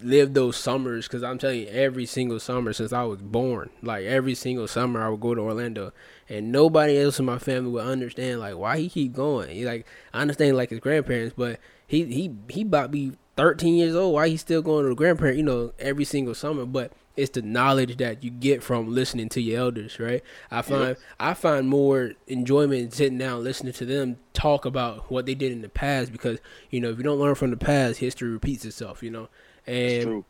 live 0.00 0.34
those 0.34 0.56
summers 0.56 1.06
because 1.06 1.22
I'm 1.22 1.38
telling 1.38 1.60
you, 1.60 1.66
every 1.68 2.06
single 2.06 2.38
summer 2.38 2.72
since 2.72 2.92
I 2.92 3.04
was 3.04 3.20
born, 3.20 3.70
like 3.82 4.04
every 4.04 4.34
single 4.34 4.68
summer, 4.68 5.02
I 5.02 5.08
would 5.08 5.20
go 5.20 5.34
to 5.34 5.40
Orlando, 5.40 5.92
and 6.28 6.52
nobody 6.52 7.00
else 7.00 7.18
in 7.18 7.24
my 7.24 7.38
family 7.38 7.70
would 7.70 7.84
understand 7.84 8.40
like 8.40 8.56
why 8.56 8.78
he 8.78 8.88
keep 8.88 9.12
going. 9.12 9.50
He 9.50 9.64
like 9.64 9.86
I 10.12 10.20
understand 10.20 10.56
like 10.56 10.70
his 10.70 10.80
grandparents, 10.80 11.34
but 11.36 11.60
he 11.92 12.04
he 12.06 12.34
he 12.48 12.62
about 12.62 12.90
be 12.90 13.12
13 13.36 13.74
years 13.74 13.94
old. 13.94 14.14
Why 14.14 14.28
he 14.28 14.38
still 14.38 14.62
going 14.62 14.84
to 14.84 14.88
the 14.88 14.94
grandparent? 14.94 15.36
You 15.36 15.42
know, 15.42 15.72
every 15.78 16.04
single 16.04 16.34
summer, 16.34 16.64
but 16.64 16.90
it's 17.16 17.32
the 17.32 17.42
knowledge 17.42 17.98
that 17.98 18.24
you 18.24 18.30
get 18.30 18.62
from 18.62 18.94
listening 18.94 19.28
to 19.28 19.42
your 19.42 19.60
elders, 19.60 20.00
right? 20.00 20.22
I 20.50 20.62
find 20.62 20.96
I 21.20 21.34
find 21.34 21.68
more 21.68 22.12
enjoyment 22.26 22.94
sitting 22.94 23.18
down 23.18 23.44
listening 23.44 23.74
to 23.74 23.84
them 23.84 24.16
talk 24.32 24.64
about 24.64 25.10
what 25.10 25.26
they 25.26 25.34
did 25.34 25.52
in 25.52 25.60
the 25.60 25.68
past 25.68 26.12
because 26.12 26.38
you 26.70 26.80
know 26.80 26.88
if 26.88 26.96
you 26.96 27.04
don't 27.04 27.20
learn 27.20 27.34
from 27.34 27.50
the 27.50 27.58
past, 27.58 28.00
history 28.00 28.30
repeats 28.30 28.64
itself. 28.64 29.02
You 29.02 29.10
know, 29.10 29.28
and 29.66 30.24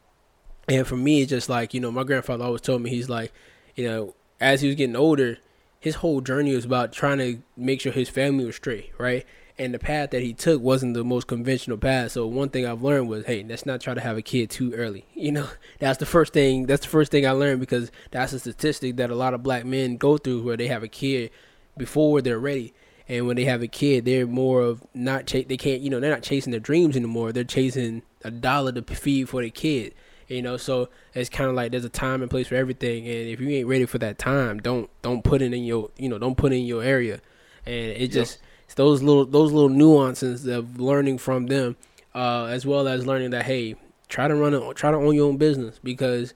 and 0.69 0.85
for 0.85 0.97
me, 0.97 1.23
it's 1.23 1.31
just 1.31 1.49
like 1.49 1.75
you 1.75 1.81
know, 1.81 1.93
my 1.93 2.03
grandfather 2.03 2.45
always 2.45 2.61
told 2.61 2.83
me 2.83 2.91
he's 2.91 3.09
like, 3.09 3.33
you 3.77 3.89
know, 3.89 4.17
as 4.41 4.63
he 4.63 4.67
was 4.67 4.75
getting 4.75 4.97
older, 4.97 5.39
his 5.79 5.95
whole 5.97 6.23
journey 6.23 6.57
was 6.57 6.65
about 6.65 6.93
trying 6.93 7.19
to 7.19 7.41
make 7.57 7.81
sure 7.81 7.93
his 7.93 8.09
family 8.09 8.45
was 8.45 8.57
straight, 8.57 8.91
right? 8.99 9.25
And 9.59 9.75
the 9.75 9.79
path 9.79 10.11
that 10.11 10.23
he 10.23 10.33
took 10.33 10.63
wasn't 10.63 10.95
the 10.95 11.05
most 11.05 11.27
conventional 11.27 11.77
path. 11.77 12.13
So 12.13 12.27
one 12.27 12.49
thing 12.49 12.67
I've 12.67 12.83
learned 12.83 13.09
was, 13.09 13.27
hey, 13.27 13.45
let's 13.47 13.67
not 13.67 13.81
try 13.81 13.95
to 13.95 14.01
have 14.01 14.17
a 14.17 14.23
kid 14.23 14.51
too 14.51 14.73
early. 14.75 15.05
You 15.15 15.31
know, 15.31 15.49
that's 15.79 15.99
the 15.99 16.07
first 16.07 16.33
thing. 16.33 16.67
That's 16.67 16.83
the 16.83 16.89
first 16.91 17.13
thing 17.13 17.27
I 17.27 17.31
learned 17.31 17.61
because 17.61 17.93
that's 18.11 18.33
a 18.33 18.41
statistic 18.41 18.97
that 18.97 19.11
a 19.11 19.15
lot 19.15 19.35
of 19.35 19.43
black 19.45 19.65
men 19.65 19.97
go 19.97 20.19
through 20.19 20.43
where 20.43 20.57
they 20.57 20.67
have 20.67 20.83
a 20.83 20.89
kid 20.89 21.31
before 21.77 22.21
they're 22.23 22.41
ready 22.41 22.75
and 23.09 23.27
when 23.27 23.37
they 23.37 23.45
have 23.45 23.63
a 23.63 23.69
kid, 23.69 24.05
they're 24.05 24.27
more 24.27 24.63
of 24.63 24.83
not 24.95 25.27
ch- 25.27 25.47
they 25.47 25.57
can't 25.57 25.81
you 25.83 25.91
know 25.91 26.01
they're 26.01 26.11
not 26.11 26.23
chasing 26.23 26.51
their 26.51 26.61
dreams 26.61 26.97
anymore. 26.97 27.33
They're 27.33 27.45
chasing 27.45 28.03
a 28.25 28.31
dollar 28.31 28.73
to 28.73 28.83
feed 28.95 29.29
for 29.29 29.43
the 29.43 29.51
kid. 29.51 29.95
You 30.29 30.41
know, 30.41 30.57
so 30.57 30.89
it's 31.13 31.29
kind 31.29 31.51
of 31.51 31.57
like 31.57 31.73
there's 31.73 31.85
a 31.85 31.91
time 31.91 32.23
and 32.23 32.31
place 32.31 32.47
for 32.47 32.55
everything, 32.55 33.07
and 33.07 33.29
if 33.29 33.39
you 33.39 33.51
ain't 33.51 33.69
ready 33.69 33.85
for 33.85 33.99
that 33.99 34.19
time, 34.19 34.61
don't 34.61 34.89
don't 35.03 35.23
put 35.23 35.43
it 35.43 35.53
in 35.53 35.65
your 35.65 35.91
you 35.99 36.09
know 36.09 36.19
don't 36.19 36.37
put 36.37 36.53
it 36.53 36.57
in 36.57 36.65
your 36.65 36.83
area, 36.83 37.21
and 37.67 37.75
it 37.75 38.09
just 38.09 38.39
it's 38.73 38.79
those 38.79 39.03
little 39.03 39.27
those 39.27 39.53
little 39.53 39.69
nuances 39.69 40.47
of 40.47 40.81
learning 40.81 41.19
from 41.19 41.47
them, 41.47 41.77
uh, 42.15 42.47
as 42.47 42.65
well 42.65 42.89
as 42.89 43.07
learning 43.07 43.31
that 43.31 43.45
hey, 43.45 43.77
try 44.09 44.29
to 44.29 44.35
run 44.35 44.55
it, 44.55 44.77
try 44.77 44.91
to 44.91 44.97
own 44.97 45.15
your 45.15 45.29
own 45.29 45.37
business 45.37 45.79
because 45.85 46.33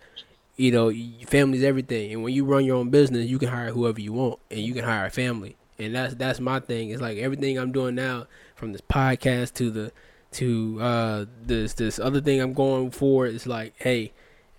you 0.56 0.70
know 0.70 0.92
family's 1.26 1.64
everything, 1.64 2.12
and 2.12 2.22
when 2.22 2.34
you 2.34 2.44
run 2.44 2.66
your 2.66 2.76
own 2.76 2.90
business, 2.90 3.26
you 3.26 3.38
can 3.38 3.48
hire 3.48 3.70
whoever 3.70 3.98
you 3.98 4.12
want, 4.12 4.38
and 4.50 4.60
you 4.60 4.74
can 4.74 4.84
hire 4.84 5.06
a 5.06 5.10
family 5.10 5.56
and 5.78 5.94
that's 5.94 6.14
that's 6.14 6.40
my 6.40 6.60
thing. 6.60 6.90
It's 6.90 7.00
like 7.00 7.18
everything 7.18 7.58
I'm 7.58 7.72
doing 7.72 7.94
now, 7.94 8.26
from 8.54 8.72
this 8.72 8.82
podcast 8.82 9.54
to 9.54 9.70
the 9.70 9.92
to 10.32 10.78
uh 10.80 11.24
this 11.42 11.74
this 11.74 11.98
other 11.98 12.20
thing 12.20 12.40
I'm 12.40 12.52
going 12.52 12.90
for 12.90 13.26
is 13.26 13.46
like, 13.46 13.74
hey, 13.78 14.12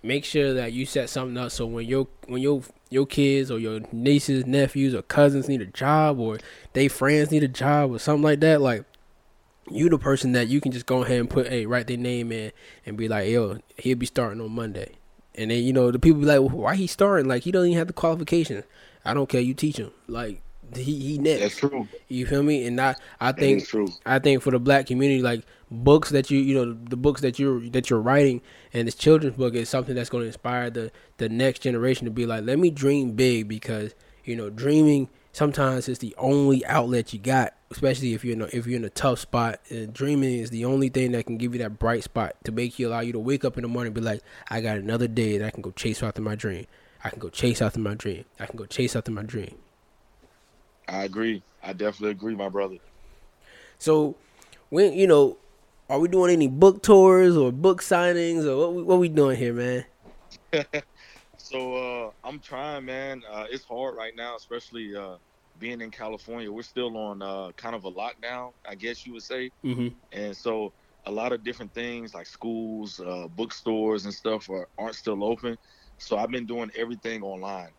make 0.08 0.24
sure 0.24 0.54
that 0.54 0.72
you 0.72 0.86
set 0.86 1.10
something 1.10 1.36
up 1.36 1.52
so 1.52 1.66
when 1.66 1.86
your 1.86 2.08
when 2.26 2.40
your 2.40 2.62
your 2.90 3.06
kids 3.06 3.50
or 3.50 3.58
your 3.58 3.80
nieces, 3.92 4.46
nephews, 4.46 4.94
or 4.94 5.02
cousins 5.02 5.48
need 5.48 5.60
a 5.60 5.66
job, 5.66 6.18
or 6.18 6.38
they 6.72 6.88
friends 6.88 7.30
need 7.30 7.44
a 7.44 7.48
job, 7.48 7.92
or 7.92 7.98
something 7.98 8.22
like 8.22 8.40
that, 8.40 8.60
like 8.60 8.84
you 9.70 9.90
the 9.90 9.98
person 9.98 10.32
that 10.32 10.48
you 10.48 10.60
can 10.60 10.72
just 10.72 10.86
go 10.86 11.02
ahead 11.02 11.20
and 11.20 11.28
put, 11.28 11.46
hey, 11.48 11.66
write 11.66 11.86
their 11.86 11.98
name 11.98 12.32
in 12.32 12.50
and 12.86 12.96
be 12.96 13.06
like, 13.06 13.28
yo, 13.28 13.58
he'll 13.76 13.98
be 13.98 14.06
starting 14.06 14.40
on 14.40 14.50
Monday. 14.50 14.92
And 15.34 15.50
then 15.50 15.62
you 15.62 15.74
know 15.74 15.90
the 15.90 15.98
people 15.98 16.20
be 16.20 16.26
like, 16.26 16.40
well, 16.40 16.48
why 16.48 16.74
he 16.74 16.86
starting? 16.86 17.28
Like 17.28 17.42
he 17.42 17.52
doesn't 17.52 17.68
even 17.68 17.78
have 17.78 17.86
the 17.86 17.92
qualifications. 17.92 18.64
I 19.04 19.14
don't 19.14 19.28
care. 19.28 19.40
You 19.42 19.54
teach 19.54 19.76
him. 19.76 19.92
Like 20.08 20.40
he 20.74 20.98
he 20.98 21.18
next. 21.18 21.40
That's 21.40 21.56
true. 21.56 21.86
You 22.08 22.26
feel 22.26 22.42
me? 22.42 22.66
And 22.66 22.80
I 22.80 22.96
I 23.20 23.32
think 23.32 23.68
I 24.06 24.18
think 24.18 24.42
for 24.42 24.50
the 24.50 24.58
black 24.58 24.86
community, 24.86 25.22
like 25.22 25.44
books 25.70 26.10
that 26.10 26.30
you 26.30 26.38
you 26.38 26.54
know 26.54 26.72
the 26.72 26.96
books 26.96 27.20
that 27.20 27.38
you're 27.38 27.60
that 27.70 27.90
you're 27.90 28.00
writing 28.00 28.40
and 28.72 28.86
this 28.86 28.94
children's 28.94 29.36
book 29.36 29.54
is 29.54 29.68
something 29.68 29.94
that's 29.94 30.08
going 30.08 30.22
to 30.22 30.26
inspire 30.26 30.70
the 30.70 30.90
the 31.18 31.28
next 31.28 31.60
generation 31.60 32.04
to 32.06 32.10
be 32.10 32.26
like, 32.26 32.44
let 32.44 32.58
me 32.58 32.70
dream 32.70 33.12
big 33.12 33.48
because 33.48 33.94
you 34.24 34.34
know 34.34 34.50
dreaming 34.50 35.08
sometimes 35.32 35.88
is 35.88 36.00
the 36.00 36.14
only 36.18 36.66
outlet 36.66 37.12
you 37.12 37.18
got, 37.18 37.54
especially 37.70 38.12
if 38.12 38.24
you're 38.24 38.34
in 38.34 38.42
a, 38.42 38.46
if 38.46 38.66
you're 38.66 38.76
in 38.76 38.84
a 38.84 38.90
tough 38.90 39.20
spot. 39.20 39.60
And 39.70 39.92
dreaming 39.92 40.38
is 40.38 40.50
the 40.50 40.64
only 40.64 40.88
thing 40.88 41.12
that 41.12 41.26
can 41.26 41.38
give 41.38 41.54
you 41.54 41.60
that 41.60 41.78
bright 41.78 42.04
spot 42.04 42.36
to 42.44 42.52
make 42.52 42.78
you 42.78 42.88
allow 42.88 43.00
you 43.00 43.12
to 43.12 43.18
wake 43.18 43.44
up 43.44 43.56
in 43.56 43.62
the 43.62 43.68
morning 43.68 43.88
and 43.88 43.94
be 43.94 44.00
like, 44.00 44.22
I 44.48 44.60
got 44.60 44.78
another 44.78 45.06
day 45.06 45.38
that 45.38 45.46
I 45.46 45.50
can 45.50 45.62
go 45.62 45.70
chase 45.70 46.02
after 46.02 46.20
my 46.20 46.34
dream. 46.34 46.66
I 47.04 47.10
can 47.10 47.20
go 47.20 47.28
chase 47.28 47.62
after 47.62 47.78
my 47.78 47.94
dream. 47.94 48.24
I 48.40 48.46
can 48.46 48.56
go 48.56 48.66
chase 48.66 48.96
after 48.96 49.12
my 49.12 49.22
dream. 49.22 49.56
I 50.88 51.04
agree. 51.04 51.42
I 51.62 51.72
definitely 51.72 52.10
agree, 52.10 52.34
my 52.34 52.48
brother. 52.48 52.78
So, 53.78 54.16
when 54.70 54.94
you 54.94 55.06
know, 55.06 55.36
are 55.88 55.98
we 55.98 56.08
doing 56.08 56.30
any 56.30 56.48
book 56.48 56.82
tours 56.82 57.36
or 57.36 57.50
book 57.50 57.80
signings 57.80 58.44
or 58.44 58.56
what? 58.56 58.74
We, 58.74 58.82
what 58.82 58.98
we 58.98 59.08
doing 59.08 59.36
here, 59.36 59.54
man? 59.54 59.84
so 61.38 61.74
uh, 61.74 62.10
I'm 62.24 62.40
trying, 62.40 62.84
man. 62.84 63.22
Uh, 63.28 63.46
it's 63.50 63.64
hard 63.64 63.96
right 63.96 64.14
now, 64.14 64.36
especially 64.36 64.94
uh, 64.94 65.16
being 65.58 65.80
in 65.80 65.90
California. 65.90 66.52
We're 66.52 66.62
still 66.62 66.96
on 66.96 67.22
uh, 67.22 67.52
kind 67.56 67.74
of 67.74 67.84
a 67.86 67.90
lockdown, 67.90 68.52
I 68.68 68.74
guess 68.74 69.06
you 69.06 69.14
would 69.14 69.22
say. 69.22 69.50
Mm-hmm. 69.64 69.88
And 70.12 70.36
so 70.36 70.72
a 71.06 71.10
lot 71.10 71.32
of 71.32 71.42
different 71.42 71.72
things 71.72 72.12
like 72.12 72.26
schools, 72.26 73.00
uh, 73.00 73.28
bookstores, 73.28 74.04
and 74.04 74.12
stuff 74.12 74.50
are, 74.50 74.68
aren't 74.78 74.94
still 74.94 75.24
open. 75.24 75.56
So 75.96 76.18
I've 76.18 76.30
been 76.30 76.46
doing 76.46 76.70
everything 76.76 77.22
online, 77.22 77.70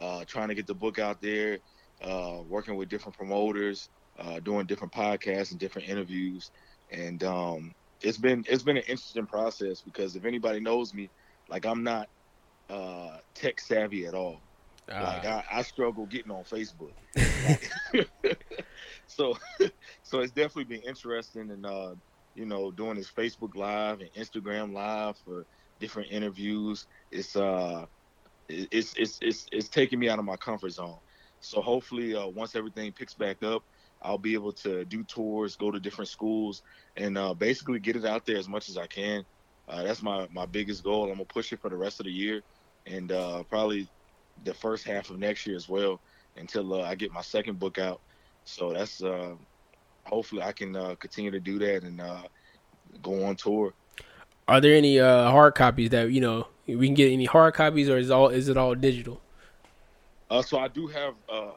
uh, 0.00 0.24
trying 0.24 0.48
to 0.48 0.54
get 0.54 0.66
the 0.66 0.74
book 0.74 0.98
out 0.98 1.22
there, 1.22 1.58
uh, 2.02 2.40
working 2.48 2.74
with 2.74 2.88
different 2.88 3.16
promoters, 3.16 3.88
uh, 4.18 4.40
doing 4.40 4.66
different 4.66 4.92
podcasts 4.92 5.52
and 5.52 5.60
different 5.60 5.88
interviews, 5.88 6.50
and 6.92 7.22
um, 7.24 7.74
it's 8.00 8.18
been 8.18 8.44
it's 8.48 8.62
been 8.62 8.76
an 8.76 8.84
interesting 8.84 9.26
process 9.26 9.80
because 9.80 10.16
if 10.16 10.24
anybody 10.24 10.60
knows 10.60 10.94
me, 10.94 11.10
like 11.48 11.64
I'm 11.64 11.82
not 11.82 12.08
uh, 12.70 13.18
tech 13.34 13.60
savvy 13.60 14.06
at 14.06 14.14
all. 14.14 14.40
Like 14.88 15.24
I, 15.24 15.44
I, 15.50 15.62
struggle 15.62 16.06
getting 16.06 16.32
on 16.32 16.42
Facebook. 16.42 16.90
so 19.06 19.38
so 20.02 20.20
it's 20.20 20.32
definitely 20.32 20.64
been 20.64 20.82
interesting 20.82 21.50
and 21.50 21.64
uh, 21.64 21.94
you 22.34 22.46
know, 22.46 22.70
doing 22.70 22.96
this 22.96 23.10
Facebook 23.10 23.54
Live 23.54 24.00
and 24.00 24.12
Instagram 24.14 24.72
Live 24.72 25.16
for 25.18 25.46
different 25.80 26.10
interviews. 26.10 26.86
It's 27.10 27.36
uh, 27.36 27.86
it's 28.48 28.94
it's 28.96 29.18
it's 29.22 29.46
it's 29.52 29.68
taking 29.68 29.98
me 29.98 30.08
out 30.08 30.18
of 30.18 30.24
my 30.24 30.36
comfort 30.36 30.70
zone. 30.70 30.96
So 31.40 31.60
hopefully, 31.60 32.14
uh, 32.14 32.26
once 32.28 32.54
everything 32.54 32.92
picks 32.92 33.14
back 33.14 33.42
up, 33.42 33.64
I'll 34.02 34.18
be 34.18 34.34
able 34.34 34.52
to 34.52 34.84
do 34.84 35.04
tours, 35.04 35.56
go 35.56 35.70
to 35.70 35.80
different 35.80 36.08
schools, 36.08 36.62
and 36.96 37.16
uh, 37.16 37.34
basically 37.34 37.78
get 37.78 37.96
it 37.96 38.04
out 38.04 38.26
there 38.26 38.36
as 38.36 38.48
much 38.48 38.68
as 38.68 38.76
I 38.76 38.86
can. 38.86 39.24
Uh, 39.68 39.82
that's 39.82 40.02
my 40.02 40.26
my 40.32 40.46
biggest 40.46 40.82
goal. 40.82 41.04
I'm 41.04 41.12
gonna 41.12 41.24
push 41.24 41.52
it 41.52 41.60
for 41.60 41.70
the 41.70 41.76
rest 41.76 42.00
of 42.00 42.06
the 42.06 42.12
year, 42.12 42.42
and 42.86 43.12
uh, 43.12 43.42
probably 43.44 43.88
the 44.44 44.54
first 44.54 44.84
half 44.84 45.10
of 45.10 45.18
next 45.18 45.46
year 45.46 45.56
as 45.56 45.68
well, 45.68 46.00
until 46.36 46.74
uh, 46.74 46.82
I 46.82 46.94
get 46.94 47.12
my 47.12 47.22
second 47.22 47.58
book 47.58 47.78
out. 47.78 48.00
So 48.44 48.72
that's 48.72 49.02
uh, 49.02 49.34
hopefully 50.04 50.42
I 50.42 50.52
can 50.52 50.74
uh, 50.74 50.94
continue 50.96 51.30
to 51.30 51.40
do 51.40 51.58
that 51.60 51.84
and 51.84 52.00
uh, 52.00 52.22
go 53.02 53.24
on 53.24 53.36
tour. 53.36 53.72
Are 54.48 54.60
there 54.60 54.76
any 54.76 54.98
uh, 54.98 55.30
hard 55.30 55.54
copies 55.54 55.90
that 55.90 56.10
you 56.10 56.20
know 56.20 56.48
we 56.66 56.86
can 56.86 56.94
get 56.94 57.12
any 57.12 57.24
hard 57.24 57.54
copies, 57.54 57.88
or 57.88 57.98
is 57.98 58.10
all 58.10 58.28
is 58.28 58.48
it 58.48 58.56
all 58.56 58.74
digital? 58.74 59.20
Uh, 60.30 60.42
so 60.42 60.58
I 60.58 60.68
do 60.68 60.86
have 60.86 61.14
uh, 61.28 61.52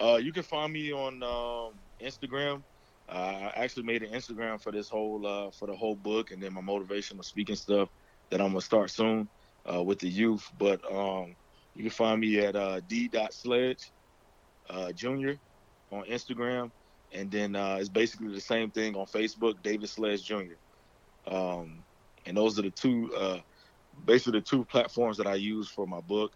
Uh, 0.00 0.16
you 0.16 0.32
can 0.32 0.42
find 0.42 0.72
me 0.72 0.92
on 0.92 1.22
um, 1.22 1.74
Instagram. 2.00 2.62
Uh, 3.08 3.50
I 3.56 3.64
actually 3.64 3.84
made 3.84 4.02
an 4.02 4.12
Instagram 4.12 4.60
for 4.60 4.70
this 4.70 4.88
whole 4.88 5.26
uh, 5.26 5.50
for 5.50 5.66
the 5.66 5.74
whole 5.74 5.96
book, 5.96 6.30
and 6.30 6.42
then 6.42 6.52
my 6.52 6.60
motivational 6.60 7.24
speaking 7.24 7.56
stuff 7.56 7.88
that 8.30 8.40
I'm 8.40 8.48
gonna 8.48 8.60
start 8.60 8.90
soon 8.90 9.28
uh, 9.70 9.82
with 9.82 9.98
the 9.98 10.08
youth. 10.08 10.50
But 10.58 10.80
um, 10.92 11.34
you 11.74 11.82
can 11.82 11.90
find 11.90 12.20
me 12.20 12.38
at 12.40 12.54
uh, 12.54 12.80
d.sledge 12.86 13.90
uh, 14.68 14.92
Jr. 14.92 15.32
on 15.90 16.04
Instagram, 16.04 16.70
and 17.12 17.30
then 17.30 17.56
uh, 17.56 17.76
it's 17.80 17.88
basically 17.88 18.34
the 18.34 18.40
same 18.40 18.70
thing 18.70 18.94
on 18.94 19.06
Facebook, 19.06 19.62
David 19.62 19.88
Sledge 19.88 20.24
Jr. 20.24 20.54
Um, 21.26 21.78
and 22.26 22.36
those 22.36 22.58
are 22.58 22.62
the 22.62 22.70
two, 22.70 23.14
uh, 23.16 23.38
basically 24.04 24.40
the 24.40 24.44
two 24.44 24.64
platforms 24.64 25.16
that 25.16 25.26
I 25.26 25.34
use 25.34 25.68
for 25.68 25.86
my 25.86 26.00
book. 26.00 26.32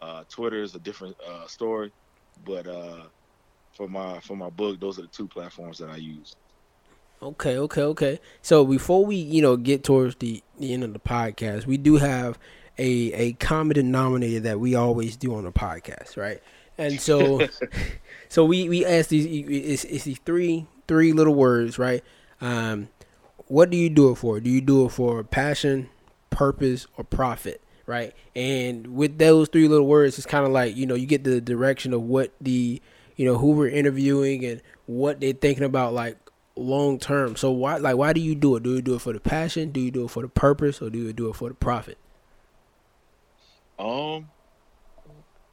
Uh, 0.00 0.24
Twitter 0.28 0.62
is 0.62 0.74
a 0.74 0.78
different 0.78 1.16
uh, 1.26 1.46
story, 1.46 1.92
but 2.44 2.66
uh, 2.66 3.02
for 3.72 3.88
my 3.88 4.20
for 4.20 4.36
my 4.36 4.50
book, 4.50 4.80
those 4.80 4.98
are 4.98 5.02
the 5.02 5.08
two 5.08 5.28
platforms 5.28 5.78
that 5.78 5.90
I 5.90 5.96
use. 5.96 6.34
Okay, 7.22 7.58
okay, 7.58 7.82
okay. 7.82 8.20
So 8.40 8.64
before 8.64 9.04
we, 9.04 9.16
you 9.16 9.42
know, 9.42 9.56
get 9.56 9.84
towards 9.84 10.16
the, 10.16 10.42
the 10.58 10.72
end 10.72 10.84
of 10.84 10.94
the 10.94 10.98
podcast, 10.98 11.66
we 11.66 11.76
do 11.76 11.96
have 11.96 12.38
a 12.78 13.12
a 13.12 13.32
common 13.34 13.74
denominator 13.74 14.40
that 14.40 14.58
we 14.58 14.74
always 14.74 15.16
do 15.16 15.34
on 15.34 15.44
the 15.44 15.52
podcast, 15.52 16.16
right? 16.16 16.42
And 16.78 16.98
so, 16.98 17.46
so 18.28 18.44
we 18.44 18.68
we 18.68 18.86
ask 18.86 19.10
these 19.10 19.26
it's, 19.26 19.84
it's 19.84 20.04
these 20.04 20.18
three 20.24 20.66
three 20.88 21.12
little 21.12 21.34
words, 21.34 21.78
right? 21.78 22.02
Um, 22.40 22.88
what 23.46 23.68
do 23.68 23.76
you 23.76 23.90
do 23.90 24.10
it 24.12 24.14
for? 24.14 24.40
Do 24.40 24.48
you 24.48 24.60
do 24.62 24.86
it 24.86 24.90
for 24.90 25.22
passion, 25.22 25.90
purpose, 26.30 26.86
or 26.96 27.04
profit? 27.04 27.62
Right? 27.90 28.14
And 28.36 28.94
with 28.94 29.18
those 29.18 29.48
three 29.48 29.66
little 29.66 29.88
words, 29.88 30.16
it's 30.16 30.26
kind 30.26 30.46
of 30.46 30.52
like 30.52 30.76
you 30.76 30.86
know 30.86 30.94
you 30.94 31.06
get 31.06 31.24
the 31.24 31.40
direction 31.40 31.92
of 31.92 32.02
what 32.02 32.32
the 32.40 32.80
you 33.16 33.24
know 33.24 33.36
who 33.36 33.50
we're 33.50 33.68
interviewing 33.68 34.44
and 34.44 34.62
what 34.86 35.20
they're 35.20 35.32
thinking 35.32 35.64
about 35.64 35.92
like 35.92 36.16
long 36.54 37.00
term. 37.00 37.34
So 37.34 37.50
why 37.50 37.78
like 37.78 37.96
why 37.96 38.12
do 38.12 38.20
you 38.20 38.36
do 38.36 38.54
it? 38.54 38.62
Do 38.62 38.76
you 38.76 38.80
do 38.80 38.94
it 38.94 39.00
for 39.00 39.12
the 39.12 39.18
passion? 39.18 39.72
Do 39.72 39.80
you 39.80 39.90
do 39.90 40.04
it 40.04 40.12
for 40.12 40.22
the 40.22 40.28
purpose, 40.28 40.80
or 40.80 40.88
do 40.88 40.98
you 41.00 41.12
do 41.12 41.30
it 41.30 41.34
for 41.34 41.48
the 41.48 41.54
profit? 41.56 41.98
Um, 43.76 44.28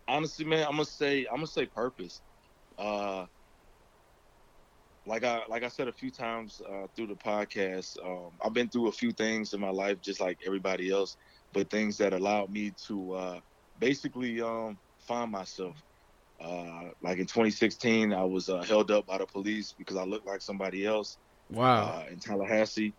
honestly, 0.08 0.46
man, 0.46 0.64
I'm 0.66 0.74
gonna 0.74 0.86
say 0.86 1.26
I'm 1.26 1.38
gonna 1.38 1.48
say 1.48 1.66
purpose. 1.66 2.22
Uh, 2.78 3.26
like 5.08 5.24
I 5.24 5.42
like 5.50 5.64
I 5.64 5.70
said 5.70 5.88
a 5.88 5.94
few 5.94 6.12
times 6.12 6.62
uh, 6.70 6.86
through 6.96 7.08
the 7.08 7.16
podcast, 7.16 7.98
um, 8.06 8.32
I've 8.46 8.54
been 8.54 8.70
through 8.70 8.90
a 8.90 8.92
few 8.92 9.12
things 9.12 9.56
in 9.56 9.60
my 9.60 9.72
life, 9.72 10.02
just 10.02 10.20
like 10.20 10.38
everybody 10.46 10.92
else, 10.92 11.18
but 11.58 11.72
things 11.72 11.98
that 11.98 12.14
allowed 12.14 12.52
me 12.52 12.72
to 12.88 13.14
uh, 13.14 13.40
basically 13.80 14.40
um, 14.42 14.78
find 15.00 15.32
myself. 15.32 15.76
Uh, 16.40 16.90
like 17.02 17.18
in 17.18 17.26
2016, 17.26 18.14
I 18.14 18.24
was 18.26 18.48
uh, 18.48 18.62
held 18.62 18.92
up 18.92 19.08
by 19.08 19.18
the 19.18 19.26
police 19.26 19.74
because 19.74 19.98
I 19.98 20.04
looked 20.04 20.28
like 20.28 20.42
somebody 20.42 20.86
else. 20.86 21.18
Wow. 21.50 22.04
Uh, 22.06 22.06
in 22.12 22.20
Tallahassee, 22.20 22.96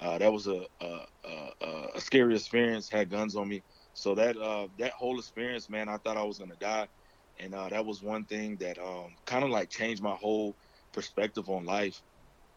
uh, 0.00 0.18
that 0.18 0.32
was 0.32 0.48
a, 0.48 0.64
a, 0.80 1.06
a, 1.24 1.86
a 1.94 2.00
scary 2.00 2.34
experience. 2.34 2.90
Had 2.90 3.10
guns 3.10 3.36
on 3.36 3.48
me. 3.48 3.62
So 3.92 4.16
that 4.16 4.36
uh, 4.36 4.66
that 4.78 4.92
whole 4.92 5.20
experience, 5.20 5.70
man, 5.70 5.88
I 5.88 5.98
thought 5.98 6.16
I 6.16 6.24
was 6.24 6.38
gonna 6.38 6.56
die, 6.56 6.88
and 7.38 7.54
uh, 7.54 7.68
that 7.68 7.86
was 7.86 8.02
one 8.02 8.24
thing 8.24 8.56
that 8.58 8.78
um, 8.78 9.14
kind 9.24 9.44
of 9.44 9.50
like 9.50 9.70
changed 9.70 10.02
my 10.02 10.16
whole 10.16 10.56
perspective 10.92 11.48
on 11.48 11.64
life. 11.64 12.02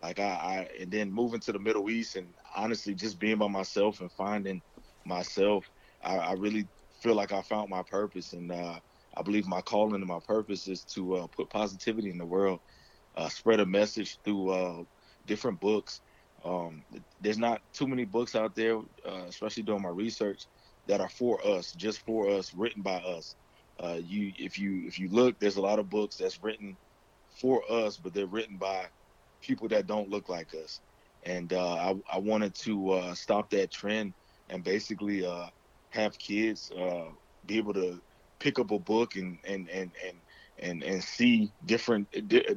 Like 0.02 0.20
I, 0.20 0.24
I, 0.24 0.68
and 0.82 0.92
then 0.92 1.12
moving 1.12 1.42
to 1.42 1.52
the 1.52 1.60
Middle 1.60 1.92
East, 1.92 2.16
and 2.16 2.34
honestly, 2.56 2.96
just 2.96 3.20
being 3.20 3.38
by 3.38 3.48
myself 3.50 4.02
and 4.02 4.12
finding 4.12 4.64
myself, 5.06 5.70
I, 6.02 6.18
I 6.18 6.34
really 6.34 6.68
feel 7.02 7.16
like 7.16 7.32
I 7.32 7.42
found 7.42 7.70
my 7.70 7.84
purpose, 7.84 8.34
and 8.34 8.52
uh, 8.52 8.80
I 9.16 9.22
believe 9.22 9.46
my 9.48 9.62
calling 9.62 9.96
and 9.96 10.08
my 10.08 10.20
purpose 10.26 10.68
is 10.68 10.86
to 10.96 11.16
uh, 11.16 11.28
put 11.28 11.50
positivity 11.50 12.10
in 12.10 12.18
the 12.18 12.26
world, 12.26 12.60
uh, 13.16 13.30
spread 13.30 13.60
a 13.60 13.66
message 13.66 14.20
through 14.24 14.50
uh, 14.50 14.84
different 15.26 15.60
books. 15.60 16.02
Um, 16.44 16.84
there's 17.20 17.38
not 17.38 17.62
too 17.74 17.88
many 17.88 18.06
books 18.06 18.36
out 18.36 18.56
there, 18.56 18.78
uh, 19.06 19.26
especially 19.28 19.64
doing 19.64 19.82
my 19.82 19.90
research, 19.90 20.48
that 20.88 21.02
are 21.02 21.10
for 21.10 21.46
us, 21.46 21.72
just 21.74 22.00
for 22.00 22.30
us, 22.30 22.54
written 22.54 22.82
by 22.82 22.98
us. 22.98 23.36
Uh, 23.82 24.00
you, 24.02 24.32
if 24.38 24.58
you 24.58 24.86
if 24.88 25.00
you 25.00 25.10
look, 25.10 25.40
there's 25.40 25.58
a 25.58 25.62
lot 25.62 25.80
of 25.80 25.90
books 25.90 26.18
that's 26.18 26.42
written 26.44 26.78
for 27.42 27.64
us, 27.72 27.98
but 27.98 28.14
they're 28.14 28.28
written 28.28 28.58
by 28.58 28.88
people 29.42 29.68
that 29.70 29.88
don't 29.88 30.10
look 30.10 30.30
like 30.30 30.54
us. 30.54 30.82
And 31.24 31.54
I, 31.54 31.96
I 32.12 32.20
wanted 32.20 32.54
to 32.64 33.12
stop 33.16 33.50
that 33.52 33.72
trend 33.72 34.14
and 34.54 34.64
basically 34.64 35.26
uh, 35.26 35.50
have 35.92 36.18
kids 36.20 36.72
uh, 36.80 37.10
be 37.46 37.58
able 37.58 37.74
to 37.74 38.02
pick 38.40 38.60
up 38.60 38.72
a 38.72 38.80
book 38.80 39.16
and 39.16 39.40
and 39.46 39.70
and 39.70 39.96
and 40.06 40.22
and, 40.60 40.84
and 40.84 41.04
see 41.04 41.54
different 41.66 42.10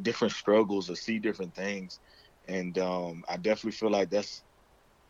different 0.02 0.34
struggles 0.34 0.90
or 0.90 0.96
see 0.96 1.18
different 1.18 1.54
things. 1.54 2.00
And 2.48 2.78
um, 2.78 3.24
I 3.28 3.38
definitely 3.38 3.72
feel 3.72 3.90
like 3.90 4.10
that's 4.10 4.44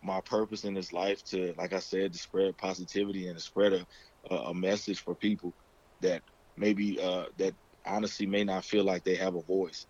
my 0.03 0.20
purpose 0.20 0.64
in 0.64 0.75
this 0.75 0.92
life 0.92 1.22
to, 1.25 1.55
like 1.59 1.72
I 1.72 1.81
said, 1.81 2.12
to 2.12 2.18
spread 2.18 2.57
positivity 2.59 3.29
and 3.29 3.37
to 3.37 3.44
spread 3.44 3.72
a, 4.31 4.35
a 4.35 4.55
message 4.55 5.01
for 5.01 5.14
people 5.16 5.55
that 6.01 6.22
maybe 6.57 7.01
uh, 7.01 7.27
that 7.38 7.55
honestly 7.87 8.27
may 8.27 8.44
not 8.44 8.64
feel 8.64 8.85
like 8.85 9.05
they 9.05 9.16
have 9.16 9.35
a 9.35 9.42
voice. 9.42 9.87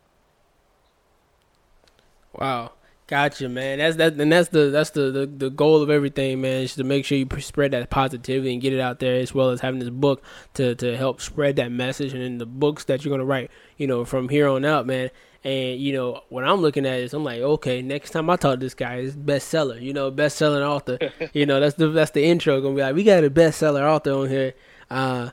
Wow. 2.32 2.75
Gotcha, 3.08 3.48
man. 3.48 3.78
That's 3.78 3.96
that, 3.96 4.14
and 4.14 4.32
that's 4.32 4.48
the 4.48 4.70
that's 4.70 4.90
the, 4.90 5.12
the 5.12 5.26
the 5.26 5.48
goal 5.48 5.80
of 5.80 5.90
everything, 5.90 6.40
man. 6.40 6.62
Is 6.62 6.74
to 6.74 6.82
make 6.82 7.04
sure 7.04 7.16
you 7.16 7.28
spread 7.38 7.70
that 7.70 7.88
positivity 7.88 8.52
and 8.52 8.60
get 8.60 8.72
it 8.72 8.80
out 8.80 8.98
there, 8.98 9.14
as 9.14 9.32
well 9.32 9.50
as 9.50 9.60
having 9.60 9.78
this 9.78 9.90
book 9.90 10.24
to 10.54 10.74
to 10.74 10.96
help 10.96 11.20
spread 11.20 11.54
that 11.56 11.70
message, 11.70 12.14
and 12.14 12.22
in 12.22 12.38
the 12.38 12.46
books 12.46 12.84
that 12.84 13.04
you're 13.04 13.12
gonna 13.12 13.24
write, 13.24 13.52
you 13.76 13.86
know, 13.86 14.04
from 14.04 14.28
here 14.28 14.48
on 14.48 14.64
out, 14.64 14.86
man. 14.86 15.10
And 15.44 15.78
you 15.78 15.92
know, 15.92 16.22
what 16.30 16.42
I'm 16.42 16.60
looking 16.60 16.84
at 16.84 16.98
is, 16.98 17.14
I'm 17.14 17.22
like, 17.22 17.40
okay, 17.40 17.80
next 17.80 18.10
time 18.10 18.28
I 18.28 18.34
talk 18.34 18.54
to 18.54 18.56
this 18.56 18.74
guy, 18.74 18.96
is 18.96 19.16
bestseller, 19.16 19.80
you 19.80 19.92
know, 19.92 20.10
best 20.10 20.36
selling 20.36 20.64
author. 20.64 20.98
you 21.32 21.46
know, 21.46 21.60
that's 21.60 21.76
the 21.76 21.86
that's 21.90 22.10
the 22.10 22.24
intro. 22.24 22.60
Gonna 22.60 22.74
be 22.74 22.82
like, 22.82 22.96
we 22.96 23.04
got 23.04 23.22
a 23.22 23.30
bestseller 23.30 23.88
author 23.88 24.14
on 24.14 24.28
here. 24.28 24.54
Uh, 24.90 25.30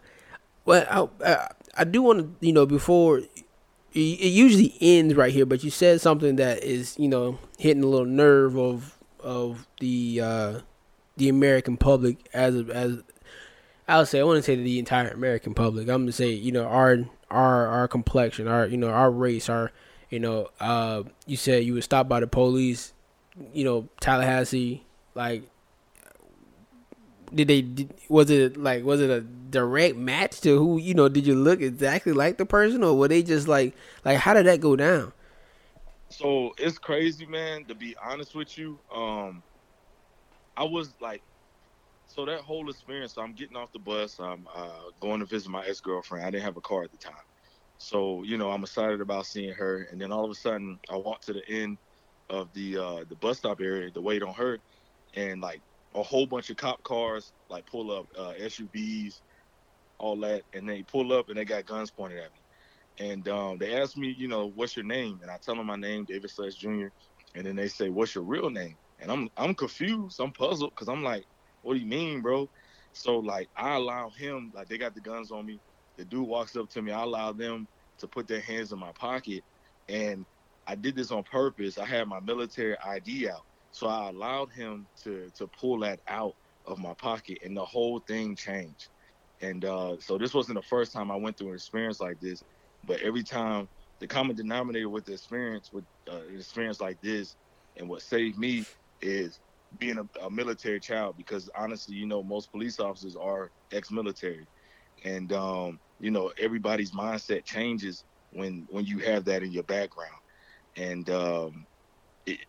well, 0.66 1.10
I, 1.24 1.28
I, 1.28 1.48
I 1.80 1.84
do 1.86 2.04
want 2.04 2.40
to, 2.40 2.46
you 2.46 2.54
know, 2.54 2.68
before 2.68 3.24
it 4.00 4.32
usually 4.32 4.76
ends 4.82 5.14
right 5.16 5.32
here, 5.32 5.46
but 5.46 5.64
you 5.64 5.70
said 5.70 6.02
something 6.02 6.38
that 6.38 6.64
is, 6.64 6.98
you 6.98 7.08
know, 7.08 7.38
hitting 7.58 7.84
a 7.84 7.88
little 7.88 8.08
nerve 8.08 8.58
of 8.58 8.98
of 9.20 9.68
the 9.80 10.20
uh, 10.22 10.60
the 11.18 11.30
American 11.30 11.78
public 11.78 12.18
as 12.34 12.56
as 12.70 13.04
I 13.88 13.98
would 13.98 14.08
say 14.08 14.22
I 14.22 14.24
to 14.24 14.42
say 14.42 14.56
the 14.56 14.80
entire 14.80 15.10
American 15.10 15.54
public. 15.54 15.88
I'm 15.90 16.04
gonna 16.04 16.12
say 16.12 16.30
you 16.30 16.52
know 16.52 16.66
our 16.66 17.00
our 17.30 17.68
our 17.68 17.88
complexion, 17.88 18.48
our 18.48 18.66
you 18.66 18.78
know 18.78 18.90
our 18.90 19.12
race, 19.12 19.50
our 19.50 19.72
you 20.10 20.20
know 20.20 20.50
uh, 20.60 21.04
you 21.26 21.38
said 21.38 21.64
you 21.64 21.74
were 21.74 21.82
stopped 21.82 22.10
by 22.10 22.20
the 22.20 22.28
police, 22.28 22.94
you 23.54 23.64
know 23.64 23.88
Tallahassee, 24.00 24.84
like 25.16 25.44
did 27.36 27.48
they 27.48 27.62
did, 27.62 27.94
was 28.10 28.30
it 28.30 28.58
like 28.58 28.84
was 28.84 29.02
it 29.02 29.10
a 29.10 29.22
direct 29.22 29.96
match 29.96 30.42
to 30.42 30.58
who 30.58 30.78
you 30.78 30.94
know 30.94 31.10
did 31.10 31.26
you 31.28 31.36
look 31.36 31.62
exactly 31.62 32.14
like 32.14 32.38
the 32.38 32.46
person 32.46 32.84
or 32.84 32.98
were 32.98 33.08
they 33.08 33.24
just 33.24 33.48
like 33.48 33.76
like 34.06 34.18
how 34.18 34.34
did 34.34 34.46
that 34.46 34.62
go 34.62 34.76
down? 34.76 35.14
So 36.10 36.54
it's 36.58 36.78
crazy 36.78 37.26
man 37.26 37.66
to 37.66 37.76
be 37.76 37.96
honest 38.04 38.36
with 38.36 38.58
you. 38.58 38.80
Um 38.94 39.44
i 40.58 40.64
was 40.64 40.96
like 41.02 41.24
so 42.06 42.26
that 42.26 42.42
whole 42.42 42.70
experience 42.70 43.16
so 43.16 43.22
i'm 43.22 43.34
getting 43.34 43.58
off 43.58 43.72
the 43.74 43.80
bus 43.80 44.20
i'm 44.20 44.46
uh, 44.56 44.84
going 45.00 45.20
to 45.20 45.26
visit 45.26 45.50
my 45.50 45.66
ex-girlfriend. 45.66 46.26
I 46.26 46.32
didn't 46.32 46.44
have 46.44 46.58
a 46.58 46.62
car 46.62 46.84
at 46.84 46.92
the 46.92 46.98
time. 46.98 47.16
So 47.78 48.24
you 48.24 48.38
know 48.38 48.52
i'm 48.52 48.64
excited 48.64 49.02
about 49.02 49.26
seeing 49.26 49.54
her 49.54 49.88
and 49.92 50.00
then 50.00 50.12
all 50.12 50.26
of 50.26 50.32
a 50.32 50.36
sudden 50.36 50.80
i 50.90 50.96
walk 50.96 51.22
to 51.22 51.34
the 51.34 51.48
end 51.50 51.78
of 52.30 52.54
the 52.54 52.78
uh 52.78 53.04
the 53.10 53.16
bus 53.16 53.40
stop 53.40 53.62
area 53.62 53.92
to 53.92 54.02
wait 54.02 54.24
on 54.24 54.34
her 54.34 54.60
and 55.16 55.42
like 55.42 55.62
a 55.96 56.04
whole 56.04 56.28
bunch 56.28 56.50
of 56.50 56.58
cop 56.58 56.84
cars 56.84 57.34
like 57.50 57.66
pull 57.68 57.92
up 57.92 58.08
uh, 58.18 58.34
SUVs, 58.38 59.22
all 60.00 60.20
that, 60.22 60.46
and 60.54 60.68
they 60.70 60.84
pull 60.84 61.14
up 61.14 61.30
and 61.30 61.38
they 61.38 61.46
got 61.46 61.66
guns 61.66 61.92
pointed 61.92 62.20
at 62.20 62.34
me. 62.34 62.44
And 63.00 63.28
um, 63.28 63.58
they 63.58 63.80
asked 63.82 63.98
me, 63.98 64.10
you 64.10 64.28
know, 64.28 64.48
what's 64.48 64.76
your 64.76 64.86
name? 64.86 65.22
And 65.22 65.32
I 65.32 65.38
tell 65.40 65.56
them 65.56 65.68
my 65.68 65.76
name, 65.76 66.06
David 66.06 66.30
Sledge 66.32 66.58
Jr. 66.58 66.88
And 67.36 67.46
then 67.46 67.58
they 67.58 67.68
say, 67.68 67.90
what's 67.90 68.16
your 68.16 68.24
real 68.26 68.50
name? 68.52 68.80
And 69.00 69.12
I'm 69.12 69.30
I'm 69.38 69.56
confused, 69.56 70.20
I'm 70.22 70.34
puzzled, 70.34 70.72
because 70.72 70.90
I'm 70.90 71.04
like, 71.04 71.28
what 71.62 71.74
do 71.74 71.82
you 71.82 71.88
mean, 71.88 72.22
bro? 72.22 72.50
So 72.94 73.20
like 73.20 73.50
I 73.56 73.76
allow 73.76 74.12
him, 74.12 74.52
like 74.56 74.70
they 74.70 74.78
got 74.78 74.96
the 74.96 75.02
guns 75.02 75.32
on 75.32 75.46
me. 75.46 75.62
The 75.98 76.06
dude 76.06 76.28
walks 76.28 76.56
up 76.56 76.70
to 76.72 76.82
me, 76.82 76.92
I 76.94 77.04
allow 77.04 77.34
them 77.34 77.68
to 78.00 78.08
put 78.08 78.28
their 78.28 78.42
hands 78.42 78.72
in 78.72 78.80
my 78.80 78.94
pocket. 78.94 79.46
And 79.90 80.28
I 80.68 80.76
did 80.76 80.96
this 80.96 81.12
on 81.12 81.24
purpose. 81.26 81.78
I 81.78 81.86
had 81.86 82.08
my 82.08 82.22
military 82.22 82.78
ID 82.80 83.30
out. 83.30 83.48
So 83.74 83.88
I 83.88 84.10
allowed 84.10 84.52
him 84.52 84.88
to 85.04 85.30
to 85.36 85.50
pull 85.60 85.80
that 85.80 86.00
out 86.08 86.34
of 86.66 86.78
my 86.78 86.94
pocket, 86.94 87.40
and 87.44 87.58
the 87.58 87.66
whole 87.66 88.00
thing 88.08 88.36
changed. 88.36 88.88
And 89.42 89.66
uh, 89.66 89.98
so 90.00 90.18
this 90.18 90.34
wasn't 90.34 90.58
the 90.58 90.68
first 90.68 90.94
time 90.94 91.12
I 91.12 91.16
went 91.16 91.38
through 91.38 91.50
an 91.50 91.56
experience 91.56 92.00
like 92.00 92.20
this, 92.20 92.42
but 92.86 93.02
every 93.02 93.24
time 93.24 93.68
the 94.00 94.08
common 94.08 94.36
denominator 94.36 94.90
with 94.90 95.06
the 95.06 95.14
experience, 95.14 95.72
with 95.74 95.86
uh, 96.10 96.22
an 96.30 96.36
experience 96.36 96.80
like 96.80 97.02
this, 97.02 97.36
and 97.76 97.90
what 97.90 98.04
saved 98.04 98.38
me 98.38 98.64
is 99.02 99.40
being 99.80 99.98
a, 99.98 100.26
a, 100.26 100.30
military 100.30 100.80
child. 100.80 101.18
Because 101.18 101.50
honestly, 101.58 101.96
you 101.96 102.06
know, 102.06 102.24
most 102.24 102.52
police 102.52 102.80
officers 102.80 103.16
are 103.16 103.52
ex-military, 103.72 104.48
and 105.04 105.34
um, 105.34 105.80
you 106.00 106.12
know, 106.12 106.32
everybody's 106.40 106.92
mindset 106.92 107.44
changes 107.44 108.06
when 108.30 108.68
when 108.70 108.86
you 108.86 109.00
have 109.00 109.26
that 109.26 109.42
in 109.42 109.52
your 109.52 109.64
background. 109.64 110.14
And 110.78 111.10
um, 111.10 111.66
it, 112.26 112.40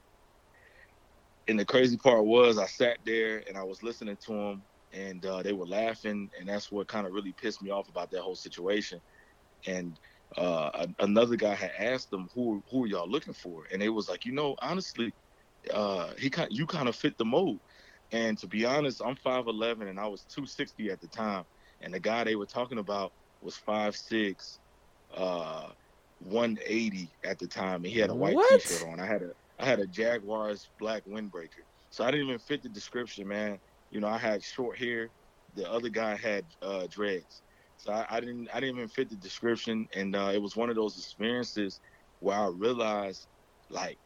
and 1.49 1.59
the 1.59 1.65
crazy 1.65 1.97
part 1.97 2.25
was 2.25 2.59
I 2.59 2.67
sat 2.67 2.99
there 3.05 3.43
and 3.47 3.57
I 3.57 3.63
was 3.63 3.83
listening 3.83 4.17
to 4.27 4.33
them 4.33 4.63
and 4.93 5.25
uh, 5.27 5.43
they 5.43 5.53
were 5.53 5.67
laughing 5.67 6.31
and 6.39 6.49
that's 6.49 6.71
what 6.71 6.89
kind 6.89 7.07
of 7.07 7.13
really 7.13 7.33
pissed 7.33 7.63
me 7.63 7.71
off 7.71 7.89
about 7.89 8.11
that 8.13 8.23
whole 8.23 8.37
situation. 8.37 9.01
And 9.67 9.99
uh, 10.37 10.87
another 11.01 11.37
guy 11.37 11.55
had 11.55 11.73
asked 11.79 12.11
them 12.11 12.29
who 12.35 12.63
who 12.71 12.85
are 12.85 12.87
y'all 12.87 13.11
looking 13.11 13.35
for? 13.35 13.65
And 13.73 13.83
it 13.83 13.89
was 13.89 14.09
like 14.09 14.25
you 14.25 14.33
know 14.33 14.57
honestly 14.63 15.13
uh, 15.73 16.13
he 16.19 16.31
kind 16.31 16.49
you 16.51 16.67
kind 16.67 16.89
of 16.89 16.97
fit 16.97 17.17
the 17.19 17.25
mold. 17.25 17.61
And 18.13 18.39
to 18.39 18.47
be 18.47 18.65
honest 18.65 19.03
I'm 19.05 19.17
5'11 19.17 19.89
and 19.89 20.01
I 20.01 20.07
was 20.07 20.25
260 20.35 20.91
at 20.91 21.01
the 21.01 21.09
time 21.09 21.45
and 21.81 21.93
the 21.93 22.01
guy 22.01 22.25
they 22.25 22.37
were 22.37 22.47
talking 22.47 22.79
about 22.79 23.13
was 23.43 23.59
5'6 23.69 24.59
uh, 25.15 25.69
180 26.21 27.11
at 27.23 27.39
the 27.39 27.47
time 27.47 27.85
and 27.85 27.87
he 27.87 27.99
had 27.99 28.11
a 28.11 28.15
white 28.15 28.35
what? 28.35 28.49
t-shirt 28.49 28.89
on. 28.89 29.01
I 29.01 29.07
had 29.07 29.23
a 29.23 29.31
I 29.59 29.67
had 29.67 29.81
a 29.81 29.87
Jaguars 29.87 30.71
black 30.79 31.05
windbreaker. 31.07 31.65
So 31.91 32.05
I 32.05 32.11
didn't 32.11 32.27
even 32.27 32.39
fit 32.39 32.63
the 32.63 32.69
description, 32.69 33.29
man. 33.29 33.59
You 33.91 34.01
know, 34.01 34.09
I 34.09 34.19
had 34.19 34.43
short 34.43 34.79
hair. 34.79 35.09
The 35.55 35.71
other 35.71 35.89
guy 35.89 36.17
had 36.17 36.45
uh, 36.61 36.87
dreads. 36.91 37.43
So 37.77 37.93
I, 37.93 38.07
I, 38.11 38.21
didn't 38.21 38.49
I 38.53 38.61
didn't 38.61 38.77
even 38.77 38.89
fit 38.89 39.11
the 39.11 39.17
description. 39.17 39.87
And 39.95 40.17
uh, 40.17 40.31
it 40.35 40.43
was 40.43 40.57
one 40.57 40.71
of 40.71 40.77
those 40.77 40.99
experiences 40.99 41.81
where 42.21 42.37
I 42.37 42.49
realized 42.49 43.29
like 43.71 43.99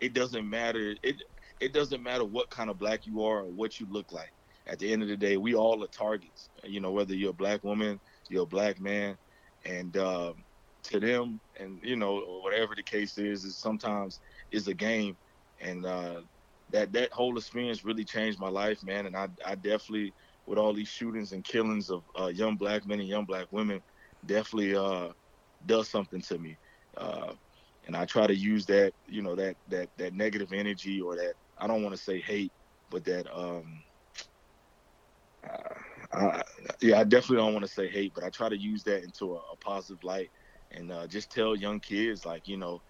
it 0.00 0.12
doesn't 0.14 0.48
matter 0.48 0.94
it 1.02 1.22
it 1.60 1.72
doesn't 1.72 2.02
matter 2.02 2.24
what 2.24 2.50
kind 2.50 2.68
of 2.68 2.78
black 2.78 3.06
you 3.06 3.22
are 3.22 3.40
or 3.40 3.50
what 3.50 3.80
you 3.80 3.86
look 3.88 4.12
like. 4.12 4.32
At 4.66 4.80
the 4.80 4.92
end 4.92 5.02
of 5.02 5.08
the 5.08 5.16
day, 5.16 5.36
we 5.36 5.54
all 5.54 5.82
are 5.84 5.88
targets. 5.88 6.48
You 6.64 6.80
know, 6.80 6.90
whether 6.90 7.14
you're 7.14 7.30
a 7.30 7.34
black 7.34 7.62
woman, 7.62 8.00
you're 8.28 8.42
a 8.42 8.46
black 8.46 8.80
man, 8.80 9.16
and 9.64 9.96
um, 9.96 10.44
to 10.88 11.00
them, 11.00 11.40
and 11.58 11.80
you 11.82 11.96
know, 11.96 12.20
whatever 12.42 12.74
the 12.74 12.82
case 12.82 13.18
is, 13.18 13.44
is 13.44 13.58
sometimes 13.58 14.20
is 14.50 14.68
a 14.68 14.74
game, 14.74 15.18
and 15.60 15.86
uh, 15.86 16.22
that 16.70 16.92
that 16.92 17.12
whole 17.12 17.36
experience 17.38 17.84
really 17.84 18.04
changed 18.04 18.40
my 18.40 18.48
life, 18.48 18.82
man. 18.84 19.06
And 19.06 19.16
I 19.16 19.28
I 19.44 19.54
definitely 19.56 20.14
with 20.46 20.58
all 20.58 20.72
these 20.72 20.88
shootings 20.88 21.32
and 21.32 21.44
killings 21.44 21.90
of 21.90 22.04
uh, 22.18 22.28
young 22.28 22.56
black 22.56 22.86
men 22.86 23.00
and 23.00 23.08
young 23.08 23.26
black 23.26 23.48
women, 23.50 23.82
definitely 24.24 24.76
uh, 24.76 25.12
does 25.66 25.90
something 25.90 26.22
to 26.22 26.38
me. 26.38 26.58
Uh, 26.96 27.34
and 27.84 27.96
I 27.96 28.04
try 28.06 28.26
to 28.26 28.34
use 28.34 28.66
that, 28.66 28.94
you 29.06 29.22
know, 29.22 29.36
that 29.36 29.56
that 29.68 29.90
that 29.96 30.14
negative 30.14 30.52
energy 30.52 31.00
or 31.00 31.16
that 31.16 31.34
I 31.58 31.66
don't 31.66 31.82
want 31.82 31.94
to 31.96 32.02
say 32.02 32.20
hate, 32.20 32.52
but 32.90 33.04
that 33.04 33.26
um, 33.36 33.82
uh, 35.48 35.74
I, 36.12 36.42
yeah, 36.80 37.00
I 37.00 37.04
definitely 37.04 37.38
don't 37.38 37.54
want 37.54 37.64
to 37.64 37.72
say 37.72 37.88
hate, 37.88 38.12
but 38.14 38.24
I 38.24 38.30
try 38.30 38.48
to 38.48 38.58
use 38.58 38.82
that 38.84 39.04
into 39.04 39.34
a, 39.34 39.38
a 39.38 39.56
positive 39.58 40.02
light 40.04 40.30
and 40.72 40.92
uh, 40.92 41.06
just 41.06 41.30
tell 41.30 41.56
young 41.56 41.80
kids 41.80 42.26
like, 42.26 42.48
you 42.48 42.56
know, 42.56 42.80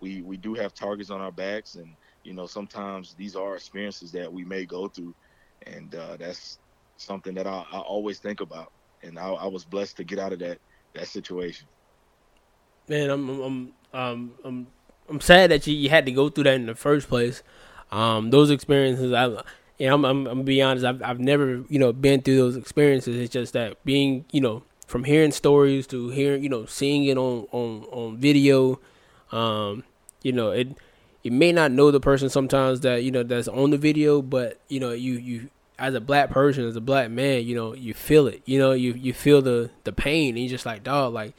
we 0.00 0.22
we 0.22 0.36
do 0.36 0.54
have 0.54 0.74
targets 0.74 1.10
on 1.10 1.20
our 1.20 1.32
backs, 1.32 1.76
and 1.76 1.94
you 2.24 2.34
know 2.34 2.46
sometimes 2.46 3.14
these 3.14 3.36
are 3.36 3.56
experiences 3.56 4.12
that 4.12 4.32
we 4.32 4.44
may 4.44 4.64
go 4.64 4.88
through, 4.88 5.14
and 5.66 5.94
uh, 5.94 6.16
that's 6.18 6.58
something 6.96 7.34
that 7.34 7.46
I, 7.46 7.64
I, 7.72 7.78
always 7.78 8.18
think 8.18 8.40
about. 8.40 8.72
And 9.02 9.18
I, 9.18 9.28
I, 9.30 9.46
was 9.46 9.64
blessed 9.64 9.96
to 9.96 10.04
get 10.04 10.18
out 10.18 10.32
of 10.32 10.38
that 10.40 10.58
that 10.94 11.08
situation. 11.08 11.66
Man, 12.88 13.10
I'm 13.10 13.28
I'm 13.28 13.72
um, 13.92 14.32
I'm 14.44 14.66
I'm 15.08 15.20
sad 15.20 15.50
that 15.50 15.66
you, 15.66 15.74
you 15.74 15.88
had 15.88 16.06
to 16.06 16.12
go 16.12 16.28
through 16.28 16.44
that 16.44 16.54
in 16.54 16.66
the 16.66 16.74
first 16.74 17.08
place. 17.08 17.42
Um, 17.90 18.30
those 18.30 18.50
experiences, 18.50 19.12
I 19.12 19.42
yeah, 19.78 19.92
I'm, 19.92 20.04
I'm, 20.04 20.26
I'm 20.26 20.42
be 20.42 20.62
honest. 20.62 20.84
I've 20.84 21.02
I've 21.02 21.20
never 21.20 21.64
you 21.68 21.78
know 21.78 21.92
been 21.92 22.22
through 22.22 22.36
those 22.36 22.56
experiences. 22.56 23.16
It's 23.16 23.32
just 23.32 23.54
that 23.54 23.82
being 23.84 24.24
you 24.32 24.40
know 24.40 24.62
from 24.86 25.04
hearing 25.04 25.32
stories 25.32 25.86
to 25.88 26.08
hearing 26.08 26.42
you 26.42 26.48
know 26.48 26.66
seeing 26.66 27.04
it 27.04 27.16
on 27.16 27.46
on 27.52 27.84
on 27.90 28.16
video, 28.16 28.80
um, 29.32 29.84
you 30.22 30.32
know, 30.32 30.50
it 30.50 30.68
you 31.22 31.30
may 31.30 31.52
not 31.52 31.72
know 31.72 31.90
the 31.90 32.00
person 32.00 32.28
sometimes 32.28 32.80
that 32.80 33.02
you 33.02 33.10
know 33.10 33.22
that's 33.22 33.48
on 33.48 33.70
the 33.70 33.78
video, 33.78 34.22
but 34.22 34.58
you 34.68 34.78
know, 34.78 34.92
you 34.92 35.14
you 35.14 35.48
as 35.78 35.94
a 35.94 36.00
black 36.00 36.30
person, 36.30 36.66
as 36.66 36.76
a 36.76 36.80
black 36.80 37.10
man, 37.10 37.44
you 37.44 37.54
know, 37.54 37.74
you 37.74 37.94
feel 37.94 38.26
it. 38.28 38.42
You 38.44 38.58
know, 38.58 38.72
you 38.72 38.92
you 38.92 39.12
feel 39.12 39.42
the 39.42 39.70
the 39.84 39.92
pain, 39.92 40.30
and 40.30 40.38
you're 40.38 40.50
just 40.50 40.66
like, 40.66 40.84
dog, 40.84 41.12
like, 41.12 41.34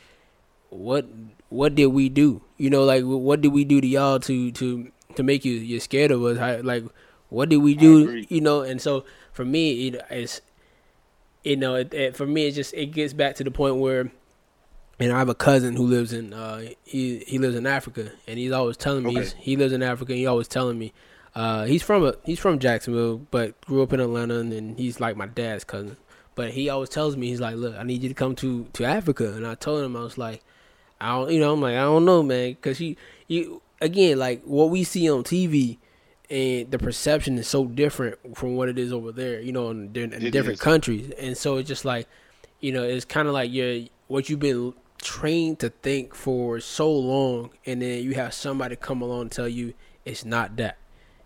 what 0.70 1.06
what 1.50 1.76
did 1.76 1.88
we 1.88 2.10
do? 2.10 2.42
You 2.58 2.70
know, 2.70 2.84
like 2.84 3.04
what 3.04 3.42
did 3.42 3.50
we 3.54 3.64
do 3.64 3.80
to 3.80 3.88
y'all 3.88 4.20
to 4.22 4.52
to 4.52 4.92
to 5.16 5.24
make 5.24 5.46
you 5.46 5.54
you're 5.54 5.80
scared 5.80 6.12
of 6.12 6.24
us? 6.24 6.38
How, 6.38 6.58
like, 6.62 6.84
what 7.30 7.50
did 7.50 7.58
we 7.58 7.76
do? 7.76 8.26
You 8.28 8.42
know, 8.42 8.62
and 8.62 8.82
so 8.82 9.06
for 9.34 9.46
me, 9.46 9.88
it, 9.88 10.02
it's 10.10 10.42
you 11.46 11.56
know, 11.56 11.76
it, 11.76 11.94
it, 11.94 12.18
for 12.18 12.26
me, 12.26 12.48
it 12.48 12.52
just 12.52 12.74
it 12.74 12.88
gets 12.88 13.14
back 13.14 13.36
to 13.36 13.44
the 13.44 13.52
point 13.52 13.78
where 13.78 14.12
and 15.00 15.12
I 15.12 15.20
have 15.20 15.30
a 15.30 15.36
cousin 15.36 15.76
who 15.76 15.86
lives 15.86 16.14
in 16.14 16.34
uh, 16.34 16.70
he 16.84 17.20
he 17.20 17.38
lives 17.38 17.56
in 17.56 17.68
Africa, 17.68 18.12
and 18.28 18.40
he's 18.40 18.52
always 18.52 18.78
telling 18.78 19.04
me 19.04 19.20
okay. 19.20 19.32
he 19.38 19.56
lives 19.56 19.74
in 19.74 19.84
Africa. 19.84 20.14
and 20.14 20.20
He 20.20 20.26
always 20.26 20.48
telling 20.48 20.80
me 20.80 20.94
uh, 21.36 21.66
he's 21.66 21.84
from 21.84 22.06
a 22.06 22.16
he's 22.24 22.40
from 22.40 22.60
Jacksonville, 22.60 23.18
but 23.30 23.60
grew 23.62 23.84
up 23.84 23.94
in 23.94 24.00
Atlanta, 24.00 24.40
and, 24.40 24.54
and 24.54 24.80
he's 24.80 25.00
like 25.00 25.18
my 25.18 25.28
dad's 25.28 25.64
cousin. 25.64 25.98
But 26.34 26.52
he 26.52 26.70
always 26.70 26.90
tells 26.90 27.16
me 27.16 27.28
he's 27.28 27.40
like, 27.40 27.56
look, 27.56 27.76
I 27.76 27.84
need 27.84 28.04
you 28.04 28.10
to 28.10 28.16
come 28.16 28.36
to 28.38 28.66
to 28.74 28.86
Africa, 28.86 29.34
and 29.34 29.46
I 29.46 29.56
told 29.56 29.84
him 29.84 29.96
I 29.96 30.02
was 30.02 30.18
like, 30.18 30.44
I 31.00 31.10
don't, 31.10 31.32
you 31.32 31.40
know, 31.40 31.54
I'm 31.54 31.62
like, 31.62 31.76
I 31.76 31.82
don't 31.82 32.06
know, 32.06 32.24
man, 32.24 32.52
because 32.52 32.78
he 32.78 32.98
you 33.28 33.62
again, 33.82 34.18
like 34.18 34.44
what 34.44 34.70
we 34.70 34.84
see 34.84 35.12
on 35.12 35.24
TV 35.24 35.78
and 36.30 36.72
the 36.72 36.80
perception 36.80 37.38
is 37.38 37.48
so 37.48 37.66
different 37.66 38.18
from 38.36 38.56
what 38.56 38.70
it 38.70 38.80
is 38.80 38.92
over 38.92 39.12
there, 39.12 39.40
you 39.42 39.52
know, 39.52 39.70
in, 39.70 39.96
in 39.96 40.32
different 40.32 40.56
is. 40.56 40.62
countries. 40.62 41.12
And 41.20 41.38
so 41.38 41.58
it's 41.58 41.68
just 41.68 41.86
like, 41.86 42.08
you 42.60 42.72
know, 42.72 42.84
it's 42.84 43.06
kind 43.06 43.28
of 43.28 43.34
like 43.34 43.52
you're 43.52 43.82
what 44.08 44.30
you've 44.30 44.40
been 44.40 44.74
trained 45.02 45.60
to 45.60 45.70
think 45.70 46.16
for 46.16 46.60
so 46.60 46.92
long, 46.92 47.52
and 47.66 47.82
then 47.82 48.04
you 48.04 48.14
have 48.14 48.34
somebody 48.34 48.76
come 48.76 49.02
along 49.02 49.22
and 49.22 49.32
tell 49.32 49.48
you 49.48 49.74
it's 50.04 50.26
not 50.26 50.56
that, 50.58 50.78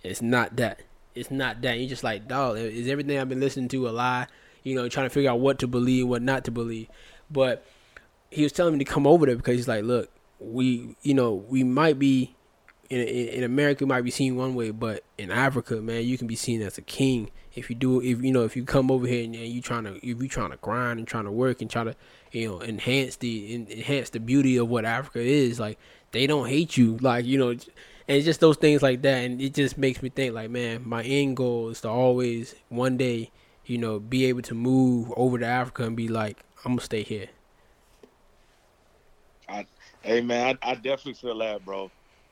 it's 0.04 0.22
not 0.22 0.56
that, 0.58 0.82
it's 1.16 1.32
not 1.32 1.62
that. 1.62 1.72
And 1.72 1.82
you're 1.82 1.90
just 1.90 2.04
like, 2.04 2.28
dog, 2.28 2.58
is 2.58 2.88
everything 2.88 3.18
I've 3.18 3.30
been 3.30 3.40
listening 3.40 3.70
to 3.70 3.88
a 3.88 3.92
lie? 3.92 4.28
You 4.64 4.76
know, 4.76 4.90
trying 4.90 5.06
to 5.06 5.10
figure 5.10 5.30
out 5.30 5.40
what 5.40 5.60
to 5.60 5.68
believe, 5.68 6.08
what 6.08 6.22
not 6.22 6.44
to 6.46 6.52
believe. 6.52 6.88
But 7.32 7.66
he 8.30 8.44
was 8.44 8.52
telling 8.52 8.74
me 8.74 8.84
to 8.84 8.92
come 8.92 9.08
over 9.08 9.26
there 9.26 9.36
because 9.36 9.56
he's 9.56 9.68
like, 9.68 9.84
look, 9.84 10.10
we, 10.40 10.96
you 11.02 11.14
know, 11.14 11.34
we 11.34 11.64
might 11.64 12.00
be 12.00 12.36
in, 12.90 13.00
in 13.00 13.44
America 13.44 13.86
might 13.86 14.02
be 14.02 14.12
seen 14.12 14.36
one 14.36 14.56
way, 14.56 14.72
but 14.72 15.04
in 15.18 15.32
Africa, 15.32 15.76
man, 15.76 16.04
you 16.04 16.18
can 16.18 16.28
be 16.28 16.36
seen 16.36 16.62
as 16.62 16.78
a 16.78 16.82
king 16.82 17.32
if 17.54 17.70
you 17.70 17.76
do. 17.76 18.02
If 18.02 18.24
you 18.24 18.32
know, 18.32 18.44
if 18.44 18.56
you 18.56 18.64
come 18.64 18.90
over 18.90 19.06
here 19.06 19.24
and, 19.24 19.36
and 19.36 19.48
you 19.48 19.62
trying 19.62 19.84
to, 19.84 19.96
if 19.98 20.22
you 20.22 20.28
trying 20.28 20.52
to 20.52 20.58
grind 20.58 21.00
and 21.00 21.08
trying 21.08 21.26
to 21.26 21.32
work 21.32 21.62
and 21.62 21.70
try 21.70 21.84
to, 21.84 21.96
you 22.32 22.48
know, 22.48 22.62
enhance 22.62 23.18
the 23.18 23.56
enhance 23.56 24.10
the 24.10 24.20
beauty 24.20 24.58
of 24.58 24.70
what 24.70 24.86
Africa 24.86 25.20
is. 25.20 25.60
Like 25.60 25.78
they 26.12 26.28
don't 26.28 26.48
hate 26.48 26.78
you, 26.78 26.98
like 26.98 27.26
you 27.26 27.38
know, 27.38 27.50
and 27.50 28.18
it's 28.18 28.26
just 28.26 28.40
those 28.40 28.58
things 28.58 28.82
like 28.82 29.04
that, 29.04 29.24
and 29.24 29.40
it 29.40 29.54
just 29.54 29.78
makes 29.78 30.02
me 30.02 30.10
think, 30.10 30.34
like, 30.34 30.50
man, 30.50 30.82
my 30.84 31.04
end 31.04 31.38
goal 31.38 31.70
is 31.70 31.82
to 31.82 31.90
always 31.90 32.56
one 32.70 32.98
day, 32.98 33.30
you 33.66 33.78
know, 33.78 34.00
be 34.00 34.26
able 34.26 34.42
to 34.42 34.56
move 34.56 35.14
over 35.16 35.38
to 35.38 35.46
Africa 35.46 35.84
and 35.84 35.96
be 35.96 36.08
like, 36.08 36.40
I'm 36.66 36.72
gonna 36.72 36.82
stay 36.82 37.04
here. 37.04 37.28
I, 39.48 39.68
hey 40.02 40.22
man, 40.22 40.58
I, 40.64 40.72
I 40.72 40.74
definitely 40.74 41.14
feel 41.14 41.38
that, 41.38 41.64
bro. 41.64 41.92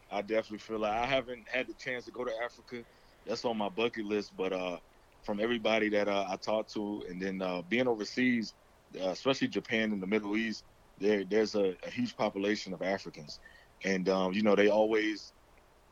I 0.10 0.22
definitely 0.22 0.60
feel 0.60 0.80
like 0.80 0.93
I 0.93 1.06
haven't 1.06 1.50
had 1.50 1.67
the 1.67 1.74
chance 1.76 2.06
to 2.06 2.12
go 2.12 2.24
to 2.26 2.34
Africa. 2.43 2.86
That's 3.26 3.46
on 3.46 3.58
my 3.58 3.70
bucket 3.70 4.06
list, 4.06 4.36
but 4.36 4.54
uh, 4.54 4.80
from 5.24 5.39
everybody 5.39 5.89
that 5.89 6.08
uh, 6.08 6.28
I 6.30 6.38
talked 6.38 6.74
to, 6.74 7.04
and 7.10 7.22
then 7.22 7.41
uh, 7.41 7.62
being 7.63 7.88
overseas, 7.88 8.56
uh, 9.00 9.10
especially 9.10 9.50
Japan 9.50 9.91
and 9.91 10.02
the 10.02 10.08
Middle 10.08 10.38
East, 10.38 10.65
there 10.98 11.26
there's 11.26 11.56
a, 11.56 11.76
a 11.84 11.89
huge 11.89 12.15
population 12.15 12.74
of 12.74 12.82
Africans, 12.82 13.39
and 13.84 14.08
um, 14.08 14.34
you 14.34 14.43
know 14.43 14.56
they 14.56 14.70
always 14.70 15.34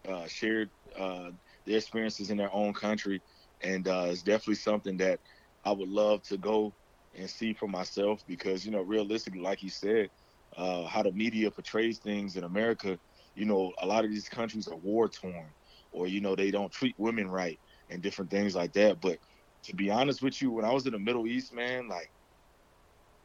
uh, 0.08 0.28
shared 0.28 0.72
uh, 0.96 1.32
their 1.66 1.78
experiences 1.78 2.30
in 2.30 2.38
their 2.38 2.54
own 2.54 2.74
country, 2.74 3.22
and 3.62 3.86
it's 3.88 4.24
definitely 4.24 4.56
something 4.56 4.98
that 4.98 5.22
I 5.66 5.74
would 5.74 5.90
love 5.90 6.24
to 6.24 6.38
go 6.38 6.76
and 7.14 7.30
see 7.30 7.54
for 7.54 7.68
myself 7.68 8.22
because 8.26 8.66
you 8.66 8.72
know 8.72 8.82
realistically, 8.82 9.42
like 9.42 9.62
you 9.62 9.70
said, 9.70 10.12
how 10.56 11.04
the 11.04 11.12
media 11.12 11.52
portrays 11.52 12.00
things 12.00 12.38
in 12.38 12.46
America 12.46 13.00
you 13.36 13.46
know, 13.46 13.74
a 13.80 13.88
lot 13.88 14.06
of 14.06 14.12
these 14.12 14.30
countries 14.30 14.68
are 14.68 14.78
war 14.78 15.10
torn, 15.10 15.54
or 15.92 16.08
you 16.08 16.22
know, 16.22 16.36
they 16.36 16.52
don't 16.52 16.72
treat 16.74 16.96
women 16.98 17.30
right 17.30 17.60
and 17.90 18.02
different 18.04 18.32
things 18.32 18.56
like 18.56 18.74
that. 18.74 19.02
But 19.02 19.20
to 19.66 19.76
be 19.76 19.90
honest 19.90 20.22
with 20.22 20.42
you, 20.42 20.52
when 20.52 20.66
I 20.66 20.74
was 20.74 20.86
in 20.88 20.94
the 20.94 21.00
Middle 21.00 21.28
East, 21.28 21.54
man, 21.54 21.88
like, 21.88 22.12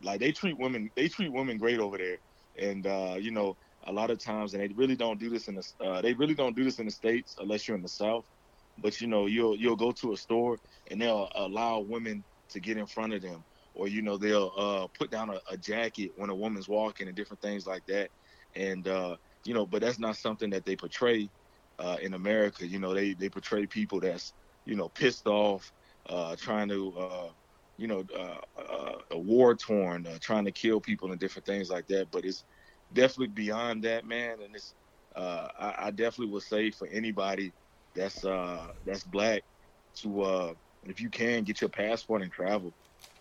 like 0.03 0.20
they 0.20 0.33
treat 0.33 0.59
women, 0.59 0.90
they 0.96 1.09
treat 1.09 1.33
women 1.33 1.59
great 1.59 1.79
over 1.79 1.99
there, 1.99 2.18
and 2.57 2.87
uh, 2.87 3.16
you 3.20 3.31
know, 3.31 3.57
a 3.85 3.92
lot 3.92 4.11
of 4.11 4.23
times, 4.23 4.55
and 4.55 4.62
they 4.62 4.73
really 4.75 4.96
don't 4.96 5.18
do 5.20 5.29
this 5.31 5.49
in 5.49 5.57
the, 5.57 5.73
uh, 5.81 6.01
they 6.01 6.14
really 6.14 6.35
don't 6.35 6.57
do 6.57 6.64
this 6.64 6.79
in 6.79 6.87
the 6.87 6.92
states 6.92 7.35
unless 7.38 7.68
you're 7.68 7.77
in 7.77 7.83
the 7.83 7.88
South. 7.88 8.27
But 8.79 9.01
you 9.01 9.07
know, 9.09 9.27
you'll 9.27 9.57
you'll 9.57 9.77
go 9.77 9.92
to 9.92 10.12
a 10.12 10.16
store 10.16 10.59
and 10.90 11.01
they'll 11.01 11.29
allow 11.35 11.81
women 11.81 12.25
to 12.51 12.61
get 12.61 12.79
in 12.79 12.87
front 12.87 13.12
of 13.12 13.23
them, 13.23 13.44
or 13.75 13.88
you 13.88 14.03
know, 14.03 14.16
they'll 14.16 14.53
uh, 14.57 14.88
put 14.99 15.11
down 15.11 15.31
a, 15.31 15.40
a 15.51 15.59
jacket 15.59 16.12
when 16.16 16.31
a 16.31 16.37
woman's 16.37 16.68
walking 16.68 17.07
and 17.09 17.16
different 17.16 17.42
things 17.42 17.66
like 17.66 17.85
that. 17.87 18.11
And 18.55 18.88
uh, 18.88 19.16
you 19.44 19.55
know, 19.55 19.66
but 19.66 19.81
that's 19.83 19.98
not 19.98 20.16
something 20.16 20.50
that 20.50 20.64
they 20.64 20.76
portray 20.76 21.31
uh, 21.79 21.96
in 22.03 22.14
America. 22.14 22.66
You 22.66 22.79
know, 22.79 22.94
they 22.94 23.14
they 23.14 23.29
portray 23.29 23.66
people 23.66 24.00
that's 24.00 24.33
you 24.66 24.76
know 24.76 24.88
pissed 24.88 25.26
off, 25.26 25.72
uh, 26.09 26.37
trying 26.37 26.68
to 26.68 26.92
uh, 26.98 27.31
you 27.76 27.87
know 27.87 28.05
uh, 28.16 28.61
uh, 28.61 29.18
war 29.18 29.55
torn, 29.55 30.07
uh, 30.07 30.18
trying 30.20 30.44
to 30.44 30.53
kill 30.53 30.81
people 30.81 31.11
and 31.11 31.20
different 31.20 31.46
things 31.46 31.70
like 31.70 31.87
that. 31.88 32.11
But 32.11 32.24
it's 32.24 32.44
definitely 32.92 33.29
beyond 33.29 33.85
that, 33.85 34.05
man. 34.05 34.42
And 34.42 34.55
it's 34.55 34.74
I, 35.16 35.74
I, 35.79 35.90
definitely 35.90 36.33
would 36.33 36.42
say 36.42 36.70
for 36.70 36.87
anybody 36.88 37.53
that's 37.94 38.20
that's 38.85 39.05
black 39.05 39.42
to 39.96 40.57
if 40.85 41.00
you 41.00 41.11
can 41.11 41.44
get 41.44 41.61
your 41.61 41.70
passport 41.70 42.22
and 42.22 42.33
travel. 42.33 42.74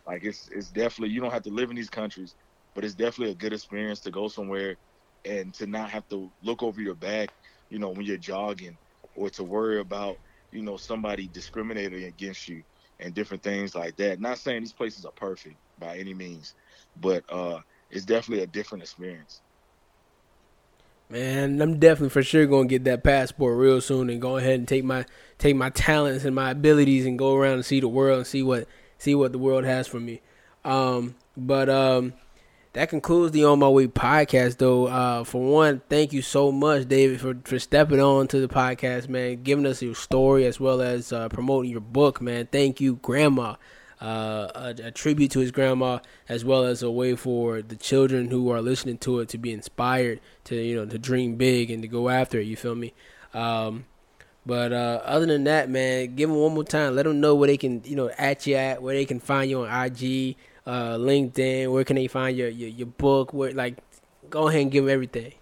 Like 0.05 0.23
it's 0.23 0.49
it's 0.49 0.69
definitely 0.69 1.13
you 1.13 1.21
don't 1.21 1.31
have 1.31 1.43
to 1.43 1.49
live 1.49 1.69
in 1.69 1.75
these 1.75 1.89
countries, 1.89 2.35
but 2.75 2.83
it's 2.83 2.95
definitely 2.95 3.31
a 3.31 3.35
good 3.35 3.53
experience 3.53 4.01
to 4.01 4.11
go 4.11 4.27
somewhere 4.27 4.77
and 5.25 5.53
to 5.55 5.67
not 5.67 5.89
have 5.89 6.07
to 6.09 6.31
look 6.43 6.63
over 6.63 6.81
your 6.81 6.95
back, 6.95 7.29
you 7.69 7.79
know, 7.79 7.89
when 7.89 8.05
you're 8.05 8.17
jogging, 8.17 8.77
or 9.15 9.29
to 9.31 9.43
worry 9.43 9.79
about, 9.79 10.17
you 10.51 10.61
know, 10.61 10.77
somebody 10.77 11.27
discriminating 11.27 12.05
against 12.05 12.47
you 12.47 12.63
and 12.99 13.13
different 13.13 13.43
things 13.43 13.75
like 13.75 13.95
that. 13.97 14.19
Not 14.19 14.37
saying 14.37 14.61
these 14.61 14.73
places 14.73 15.05
are 15.05 15.11
perfect 15.11 15.55
by 15.79 15.97
any 15.97 16.13
means, 16.13 16.53
but 17.01 17.23
uh, 17.29 17.59
it's 17.89 18.05
definitely 18.05 18.43
a 18.43 18.47
different 18.47 18.83
experience. 18.83 19.41
Man, 21.11 21.59
I'm 21.59 21.79
definitely 21.79 22.09
for 22.09 22.21
sure 22.21 22.45
gonna 22.45 22.67
get 22.67 22.83
that 22.83 23.03
passport 23.03 23.57
real 23.57 23.81
soon 23.81 24.11
and 24.11 24.21
go 24.21 24.37
ahead 24.37 24.59
and 24.59 24.67
take 24.67 24.83
my 24.83 25.05
take 25.39 25.55
my 25.55 25.71
talents 25.71 26.23
and 26.23 26.35
my 26.35 26.51
abilities 26.51 27.07
and 27.07 27.17
go 27.17 27.35
around 27.35 27.53
and 27.53 27.65
see 27.65 27.79
the 27.79 27.87
world 27.87 28.17
and 28.19 28.27
see 28.27 28.43
what 28.43 28.67
see 28.99 29.15
what 29.15 29.31
the 29.31 29.39
world 29.39 29.63
has 29.63 29.87
for 29.87 29.99
me. 29.99 30.21
Um, 30.63 31.15
but 31.35 31.67
um, 31.67 32.13
that 32.73 32.89
concludes 32.89 33.31
the 33.31 33.45
On 33.45 33.59
My 33.59 33.67
Way 33.67 33.87
podcast, 33.87 34.57
though. 34.57 34.87
Uh, 34.87 35.23
for 35.23 35.41
one, 35.41 35.81
thank 35.89 36.13
you 36.13 36.21
so 36.21 36.51
much, 36.51 36.87
David, 36.87 37.19
for, 37.19 37.35
for 37.43 37.57
stepping 37.57 37.99
on 37.99 38.27
to 38.27 38.39
the 38.39 38.47
podcast, 38.47 39.09
man, 39.09 39.41
giving 39.41 39.65
us 39.65 39.81
your 39.81 39.95
story 39.95 40.45
as 40.45 40.59
well 40.59 40.81
as 40.81 41.11
uh, 41.11 41.29
promoting 41.29 41.71
your 41.71 41.81
book, 41.81 42.21
man. 42.21 42.47
Thank 42.51 42.79
you, 42.79 42.95
Grandma. 42.97 43.55
Uh, 44.01 44.49
a, 44.55 44.75
a, 44.85 44.91
tribute 44.91 45.29
to 45.29 45.39
his 45.39 45.51
grandma, 45.51 45.99
as 46.29 46.45
well 46.45 46.63
as 46.63 46.81
a 46.81 46.89
way 46.89 47.17
for 47.17 47.61
the 47.61 47.75
children 47.75 48.31
who 48.31 48.49
are 48.49 48.61
listening 48.61 48.97
to 48.97 49.19
it 49.19 49.27
to 49.27 49.37
be 49.37 49.51
inspired 49.51 50.21
to 50.45 50.55
you 50.55 50.73
know 50.73 50.85
to 50.85 50.97
dream 50.97 51.35
big 51.35 51.69
and 51.69 51.81
to 51.81 51.87
go 51.89 52.07
after 52.07 52.39
it. 52.39 52.47
You 52.47 52.55
feel 52.55 52.75
me? 52.75 52.93
Um, 53.33 53.83
but 54.45 54.71
uh, 54.71 55.01
other 55.03 55.25
than 55.25 55.43
that, 55.43 55.69
man, 55.69 56.15
give 56.15 56.29
them 56.29 56.37
one 56.39 56.53
more 56.53 56.63
time. 56.63 56.95
Let 56.95 57.03
them 57.03 57.19
know 57.19 57.35
where 57.35 57.47
they 57.47 57.57
can, 57.57 57.81
you 57.83 57.95
know, 57.95 58.09
at 58.17 58.47
you 58.47 58.55
at, 58.55 58.81
where 58.81 58.95
they 58.95 59.05
can 59.05 59.19
find 59.19 59.49
you 59.49 59.65
on 59.65 59.85
IG, 59.85 60.37
uh, 60.69 60.97
LinkedIn? 60.97 61.71
Where 61.71 61.83
can 61.83 61.95
they 61.95 62.07
find 62.07 62.37
your, 62.37 62.49
your, 62.49 62.69
your 62.69 62.87
book? 62.87 63.33
Where 63.33 63.51
like, 63.51 63.77
go 64.29 64.47
ahead 64.47 64.61
and 64.61 64.71
give 64.71 64.87
everything. 64.87 65.33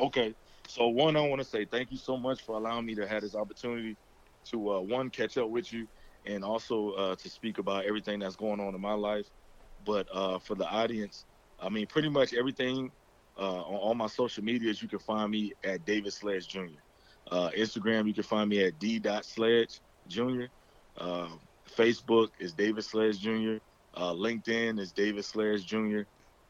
Okay, 0.00 0.34
so 0.66 0.88
one, 0.88 1.16
I 1.16 1.20
want 1.28 1.40
to 1.40 1.46
say 1.46 1.66
thank 1.66 1.92
you 1.92 1.98
so 1.98 2.16
much 2.16 2.40
for 2.42 2.56
allowing 2.56 2.86
me 2.86 2.94
to 2.94 3.06
have 3.06 3.22
this 3.22 3.34
opportunity 3.34 3.96
to 4.46 4.72
uh, 4.72 4.80
one 4.80 5.10
catch 5.10 5.36
up 5.36 5.50
with 5.50 5.72
you, 5.72 5.86
and 6.24 6.42
also 6.44 6.92
uh, 6.92 7.14
to 7.16 7.28
speak 7.28 7.58
about 7.58 7.84
everything 7.84 8.20
that's 8.20 8.36
going 8.36 8.58
on 8.58 8.74
in 8.74 8.80
my 8.80 8.94
life. 8.94 9.26
But 9.84 10.08
uh, 10.12 10.38
for 10.38 10.54
the 10.54 10.66
audience, 10.66 11.26
I 11.60 11.68
mean, 11.68 11.86
pretty 11.86 12.08
much 12.08 12.32
everything 12.32 12.90
uh, 13.38 13.60
on 13.62 13.74
all 13.74 13.94
my 13.94 14.06
social 14.06 14.42
medias, 14.42 14.82
you 14.82 14.88
can 14.88 14.98
find 14.98 15.30
me 15.30 15.52
at 15.62 15.84
David 15.84 16.12
Sledge 16.12 16.48
Jr. 16.48 16.80
Uh, 17.30 17.50
Instagram, 17.56 18.06
you 18.06 18.14
can 18.14 18.24
find 18.24 18.48
me 18.48 18.64
at 18.64 18.78
D. 18.78 19.00
Sledge 19.22 19.80
Jr. 20.08 20.44
Uh, 20.96 21.28
Facebook 21.76 22.30
is 22.38 22.52
David 22.52 22.84
Sledge 22.84 23.20
Jr. 23.20 23.56
Uh, 23.94 24.12
LinkedIn 24.12 24.78
is 24.78 24.92
David 24.92 25.24
Sledge 25.24 25.66
Jr. 25.66 26.02